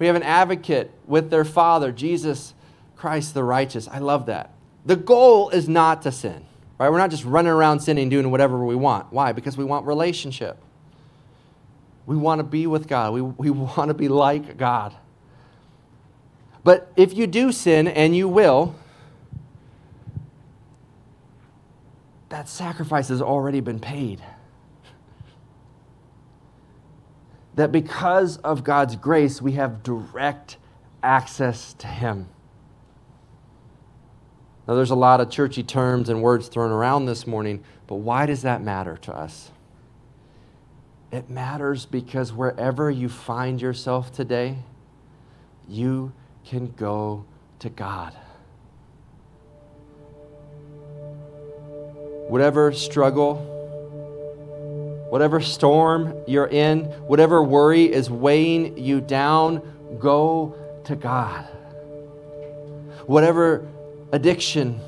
we 0.01 0.07
have 0.07 0.17
an 0.17 0.25
advocate 0.25 0.91
with 1.07 1.31
their 1.31 1.45
Father, 1.45 1.93
Jesus 1.93 2.53
Christ 2.97 3.33
the 3.33 3.45
righteous. 3.45 3.87
I 3.87 4.01
love 4.01 4.27
that. 4.27 4.51
The 4.85 4.97
goal 4.97 5.51
is 5.51 5.69
not 5.69 6.03
to 6.03 6.11
sin, 6.11 6.45
right? 6.81 6.91
We're 6.91 6.99
not 6.99 7.13
just 7.13 7.25
running 7.25 7.53
around 7.53 7.79
sinning, 7.79 8.09
doing 8.09 8.33
whatever 8.33 8.65
we 8.65 8.75
want. 8.75 9.13
Why? 9.13 9.31
Because 9.31 9.57
we 9.57 9.65
want 9.65 9.87
relationship. 9.87 10.59
We 12.07 12.17
want 12.17 12.41
to 12.41 12.43
be 12.43 12.67
with 12.67 12.89
God, 12.89 13.13
we, 13.13 13.23
we 13.23 13.51
want 13.51 13.87
to 13.87 13.95
be 13.95 14.09
like 14.09 14.57
God. 14.57 14.93
But 16.65 16.91
if 16.97 17.17
you 17.17 17.29
do 17.29 17.53
sin, 17.53 17.87
and 17.87 18.17
you 18.17 18.27
will, 18.27 18.75
that 22.31 22.49
sacrifice 22.49 23.11
has 23.11 23.23
already 23.23 23.61
been 23.61 23.79
paid. 23.79 24.21
That 27.57 27.73
because 27.73 28.37
of 28.39 28.63
God's 28.63 28.97
grace, 28.97 29.43
we 29.43 29.53
have 29.53 29.83
direct 29.83 30.59
access 31.03 31.73
to 31.75 31.87
Him. 31.87 32.29
Now, 34.69 34.75
there's 34.75 34.91
a 34.91 34.97
lot 34.97 35.21
of 35.21 35.31
churchy 35.31 35.63
terms 35.63 36.09
and 36.09 36.23
words 36.23 36.49
thrown 36.49 36.71
around 36.71 37.07
this 37.07 37.27
morning, 37.27 37.65
but 37.87 37.97
why 37.97 38.27
does 38.27 38.43
that 38.43 38.63
matter 38.63 38.97
to 38.99 39.15
us? 39.15 39.51
It 41.13 41.31
matters 41.31 41.87
because 41.87 42.33
wherever 42.33 42.91
you 42.91 43.09
find 43.09 43.63
yourself 43.63 44.13
today, 44.13 44.59
you 45.69 46.13
can 46.45 46.73
go 46.77 47.25
to 47.61 47.71
God. 47.71 48.13
Whatever 52.29 52.73
struggle, 52.73 53.56
Whatever 55.09 55.41
storm 55.41 56.15
you're 56.27 56.49
in, 56.49 56.85
whatever 57.07 57.43
worry 57.43 57.85
is 57.85 58.11
weighing 58.11 58.77
you 58.77 59.01
down, 59.01 59.63
go 60.01 60.55
to 60.85 60.97
God. 60.97 61.45
Whatever 63.07 63.69
addiction, 64.11 64.81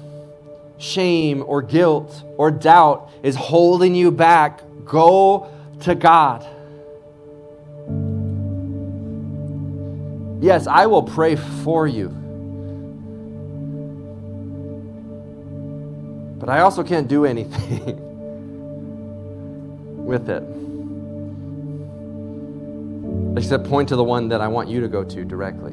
shame, 0.78 1.44
or 1.46 1.62
guilt, 1.62 2.24
or 2.37 2.50
doubt 2.50 3.11
is 3.22 3.37
holding 3.37 3.94
you 3.94 4.11
back, 4.11 4.61
go 4.85 5.48
to 5.83 5.94
God. 5.94 6.42
Yes, 10.42 10.66
I 10.66 10.87
will 10.87 11.02
pray 11.04 11.37
for 11.37 11.87
you. 11.87 12.09
But 16.38 16.48
I 16.48 16.61
also 16.61 16.83
can't 16.83 17.09
do 17.09 17.24
anything. 17.24 18.04
with 20.09 20.31
it. 20.31 20.42
Except 23.37 23.68
point 23.68 23.90
to 23.90 23.97
the 23.97 24.03
one 24.03 24.29
that 24.31 24.40
I 24.40 24.49
want 24.49 24.68
you 24.68 24.81
to 24.81 24.88
go 24.88 25.05
to 25.05 25.25
directly. 25.25 25.73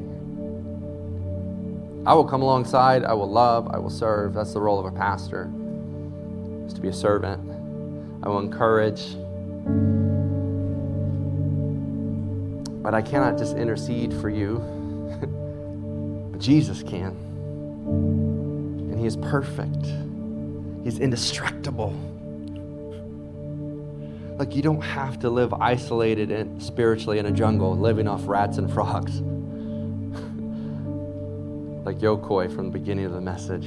I 2.06 2.14
will 2.14 2.24
come 2.24 2.42
alongside, 2.42 3.04
I 3.04 3.14
will 3.14 3.30
love, 3.30 3.68
I 3.68 3.78
will 3.78 3.90
serve. 3.90 4.34
That's 4.34 4.52
the 4.52 4.60
role 4.60 4.78
of 4.78 4.86
a 4.86 4.92
pastor, 4.92 5.50
is 6.66 6.74
to 6.74 6.80
be 6.80 6.88
a 6.88 6.92
servant. 6.92 7.40
I 8.22 8.28
will 8.28 8.38
encourage. 8.38 9.16
But 12.82 12.94
I 12.94 13.02
cannot 13.02 13.38
just 13.38 13.56
intercede 13.56 14.14
for 14.14 14.28
you. 14.28 14.58
but 16.30 16.40
Jesus 16.40 16.84
can. 16.84 17.16
And 18.90 19.00
he 19.00 19.06
is 19.06 19.16
perfect. 19.16 19.86
He's 20.84 21.00
indestructible. 21.00 22.15
Like 24.38 24.54
you 24.54 24.62
don't 24.62 24.82
have 24.82 25.18
to 25.20 25.30
live 25.30 25.54
isolated 25.54 26.30
and 26.30 26.62
spiritually 26.62 27.18
in 27.18 27.26
a 27.26 27.30
jungle, 27.30 27.76
living 27.76 28.06
off 28.06 28.26
rats 28.26 28.58
and 28.58 28.72
frogs. 28.72 29.20
like 31.86 31.98
Yokoi 31.98 32.54
from 32.54 32.66
the 32.66 32.78
beginning 32.78 33.06
of 33.06 33.12
the 33.12 33.20
message. 33.20 33.66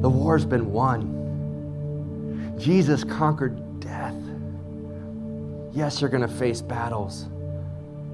The 0.00 0.08
war's 0.08 0.44
been 0.44 0.72
won. 0.72 2.56
Jesus 2.58 3.04
conquered 3.04 3.80
death. 3.80 4.14
Yes, 5.72 6.00
you're 6.00 6.10
going 6.10 6.26
to 6.26 6.36
face 6.36 6.60
battles, 6.60 7.26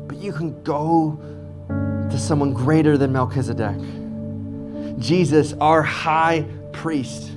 but 0.06 0.18
you 0.18 0.32
can 0.32 0.62
go 0.62 1.18
to 2.10 2.18
someone 2.18 2.52
greater 2.52 2.98
than 2.98 3.12
Melchizedek. 3.12 3.78
Jesus, 4.98 5.54
our 5.54 5.82
high 5.82 6.44
priest. 6.72 7.32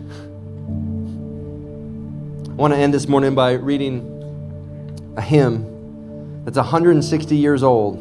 I 2.59 2.61
want 2.61 2.73
to 2.73 2.77
end 2.77 2.93
this 2.93 3.07
morning 3.07 3.35
by 3.35 3.53
reading 3.53 5.13
a 5.15 5.21
hymn 5.21 6.43
that's 6.43 6.57
160 6.57 7.37
years 7.37 7.63
old. 7.63 7.95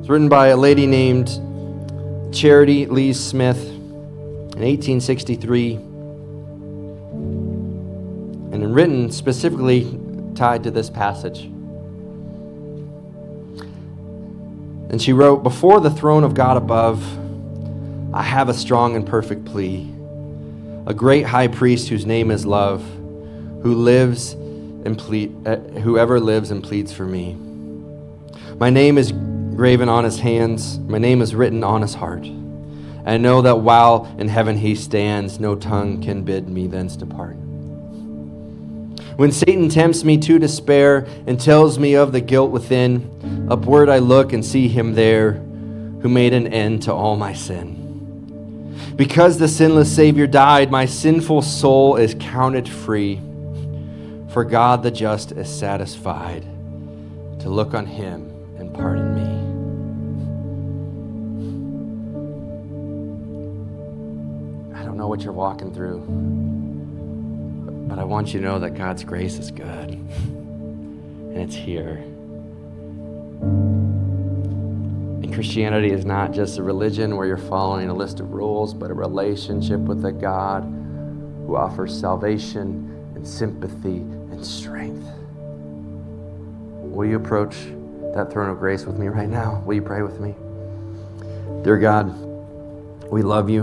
It's 0.00 0.08
written 0.08 0.30
by 0.30 0.46
a 0.46 0.56
lady 0.56 0.86
named 0.86 1.28
Charitie 2.32 2.86
Lees 2.86 3.22
Smith 3.22 3.62
in 3.62 4.62
1863 4.64 5.74
and 8.54 8.74
written 8.74 9.10
specifically 9.10 10.00
tied 10.34 10.64
to 10.64 10.70
this 10.70 10.88
passage. 10.88 11.40
And 14.90 15.02
she 15.02 15.12
wrote, 15.12 15.42
Before 15.42 15.78
the 15.78 15.90
throne 15.90 16.24
of 16.24 16.32
God 16.32 16.56
above, 16.56 17.04
I 18.14 18.22
have 18.22 18.48
a 18.48 18.54
strong 18.54 18.96
and 18.96 19.06
perfect 19.06 19.44
plea. 19.44 19.92
A 20.88 20.94
great 20.94 21.26
high 21.26 21.48
priest 21.48 21.90
whose 21.90 22.06
name 22.06 22.30
is 22.30 22.46
love, 22.46 22.82
who 23.62 23.74
lives 23.74 24.32
and 24.32 24.96
plead, 24.96 25.46
uh, 25.46 25.56
whoever 25.56 26.18
lives 26.18 26.50
and 26.50 26.64
pleads 26.64 26.94
for 26.94 27.04
me. 27.04 27.34
My 28.56 28.70
name 28.70 28.96
is 28.96 29.12
graven 29.12 29.90
on 29.90 30.04
his 30.04 30.18
hands, 30.18 30.78
my 30.78 30.96
name 30.96 31.20
is 31.20 31.34
written 31.34 31.62
on 31.62 31.82
his 31.82 31.92
heart. 31.92 32.24
I 33.04 33.18
know 33.18 33.42
that 33.42 33.56
while 33.60 34.16
in 34.18 34.28
heaven 34.28 34.56
he 34.56 34.74
stands, 34.74 35.38
no 35.38 35.54
tongue 35.56 36.02
can 36.02 36.22
bid 36.22 36.48
me 36.48 36.66
thence 36.66 36.96
depart. 36.96 37.36
When 39.18 39.30
Satan 39.30 39.68
tempts 39.68 40.04
me 40.04 40.16
to 40.16 40.38
despair 40.38 41.06
and 41.26 41.38
tells 41.38 41.78
me 41.78 41.96
of 41.96 42.12
the 42.12 42.22
guilt 42.22 42.50
within, 42.50 43.46
upward 43.50 43.90
I 43.90 43.98
look 43.98 44.32
and 44.32 44.42
see 44.42 44.68
him 44.68 44.94
there 44.94 45.32
who 45.32 46.08
made 46.08 46.32
an 46.32 46.46
end 46.46 46.84
to 46.84 46.94
all 46.94 47.16
my 47.16 47.34
sin. 47.34 47.87
Because 48.98 49.38
the 49.38 49.46
sinless 49.46 49.94
Savior 49.94 50.26
died, 50.26 50.72
my 50.72 50.84
sinful 50.84 51.42
soul 51.42 51.94
is 51.94 52.16
counted 52.18 52.68
free. 52.68 53.20
For 54.30 54.42
God 54.42 54.82
the 54.82 54.90
just 54.90 55.30
is 55.30 55.48
satisfied 55.48 56.42
to 57.38 57.48
look 57.48 57.74
on 57.74 57.86
him 57.86 58.28
and 58.58 58.74
pardon 58.74 59.14
me. 59.14 59.22
I 64.76 64.82
don't 64.82 64.96
know 64.96 65.06
what 65.06 65.22
you're 65.22 65.32
walking 65.32 65.72
through, 65.72 66.00
but 67.88 68.00
I 68.00 68.04
want 68.04 68.34
you 68.34 68.40
to 68.40 68.46
know 68.46 68.58
that 68.58 68.70
God's 68.70 69.04
grace 69.04 69.38
is 69.38 69.52
good 69.52 69.90
and 69.90 71.36
it's 71.36 71.54
here. 71.54 72.02
Christianity 75.38 75.92
is 75.92 76.04
not 76.04 76.32
just 76.32 76.58
a 76.58 76.64
religion 76.64 77.16
where 77.16 77.24
you're 77.24 77.36
following 77.36 77.88
a 77.88 77.94
list 77.94 78.18
of 78.18 78.32
rules, 78.32 78.74
but 78.74 78.90
a 78.90 78.92
relationship 78.92 79.78
with 79.78 80.04
a 80.04 80.10
God 80.10 80.64
who 81.46 81.54
offers 81.54 81.96
salvation 81.96 83.12
and 83.14 83.24
sympathy 83.24 83.98
and 83.98 84.44
strength. 84.44 85.06
Will 86.82 87.06
you 87.06 87.14
approach 87.14 87.54
that 88.14 88.32
throne 88.32 88.50
of 88.50 88.58
grace 88.58 88.84
with 88.84 88.98
me 88.98 89.06
right 89.06 89.28
now? 89.28 89.62
Will 89.64 89.74
you 89.74 89.82
pray 89.82 90.02
with 90.02 90.18
me? 90.18 90.34
Dear 91.62 91.78
God, 91.78 92.08
we 93.08 93.22
love 93.22 93.48
you. 93.48 93.62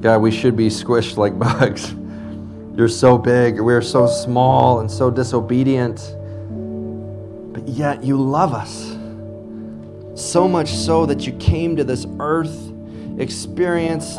God, 0.00 0.18
we 0.18 0.32
should 0.32 0.56
be 0.56 0.66
squished 0.66 1.18
like 1.18 1.38
bugs. 1.38 1.94
You're 2.76 2.88
so 2.88 3.16
big. 3.16 3.60
We're 3.60 3.80
so 3.80 4.08
small 4.08 4.80
and 4.80 4.90
so 4.90 5.08
disobedient 5.08 6.16
yet 7.76 8.04
you 8.04 8.20
love 8.20 8.52
us. 8.52 8.96
So 10.14 10.46
much 10.46 10.70
so 10.70 11.06
that 11.06 11.26
you 11.26 11.32
came 11.34 11.76
to 11.76 11.84
this 11.84 12.06
earth, 12.20 12.70
experienced 13.18 14.16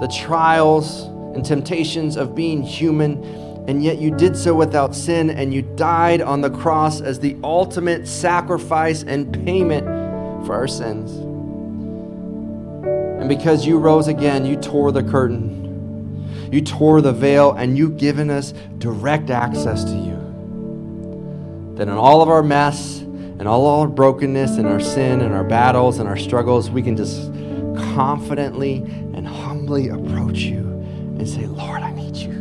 the 0.00 0.12
trials 0.12 1.02
and 1.34 1.44
temptations 1.44 2.16
of 2.16 2.34
being 2.34 2.62
human, 2.62 3.22
and 3.68 3.82
yet 3.82 3.98
you 3.98 4.10
did 4.10 4.36
so 4.36 4.54
without 4.54 4.94
sin, 4.94 5.30
and 5.30 5.54
you 5.54 5.62
died 5.62 6.20
on 6.20 6.40
the 6.40 6.50
cross 6.50 7.00
as 7.00 7.20
the 7.20 7.36
ultimate 7.44 8.08
sacrifice 8.08 9.02
and 9.04 9.32
payment 9.44 9.86
for 10.46 10.54
our 10.54 10.68
sins. 10.68 11.12
And 13.20 13.28
because 13.28 13.66
you 13.66 13.78
rose 13.78 14.08
again, 14.08 14.44
you 14.44 14.56
tore 14.56 14.92
the 14.92 15.02
curtain, 15.02 16.50
you 16.52 16.60
tore 16.60 17.00
the 17.00 17.12
veil, 17.12 17.52
and 17.52 17.78
you've 17.78 17.98
given 17.98 18.30
us 18.30 18.52
direct 18.78 19.30
access 19.30 19.84
to 19.84 19.92
you 19.92 20.25
that 21.76 21.88
in 21.88 21.94
all 21.94 22.22
of 22.22 22.28
our 22.28 22.42
mess 22.42 23.00
and 23.00 23.46
all 23.46 23.66
our 23.66 23.86
brokenness 23.86 24.56
and 24.56 24.66
our 24.66 24.80
sin 24.80 25.20
and 25.20 25.34
our 25.34 25.44
battles 25.44 25.98
and 25.98 26.08
our 26.08 26.16
struggles, 26.16 26.70
we 26.70 26.82
can 26.82 26.96
just 26.96 27.30
confidently 27.94 28.76
and 29.14 29.26
humbly 29.26 29.88
approach 29.88 30.38
you 30.38 30.60
and 31.18 31.28
say, 31.28 31.46
Lord, 31.46 31.82
I 31.82 31.92
need 31.92 32.16
you. 32.16 32.32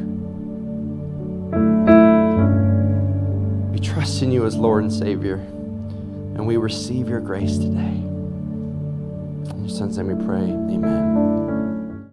We 3.72 3.80
trust 3.80 4.22
in 4.22 4.32
you 4.32 4.46
as 4.46 4.56
Lord 4.56 4.84
and 4.84 4.94
Savior, 4.94 5.36
and 5.36 6.48
we 6.48 6.58
receive 6.58 7.10
your 7.10 7.20
grace 7.20 7.58
today. 7.58 7.80
In 7.80 9.66
your 9.66 9.70
son's 9.70 9.98
name 9.98 10.18
we 10.18 10.26
pray. 10.26 10.40
Amen. 10.40 11.45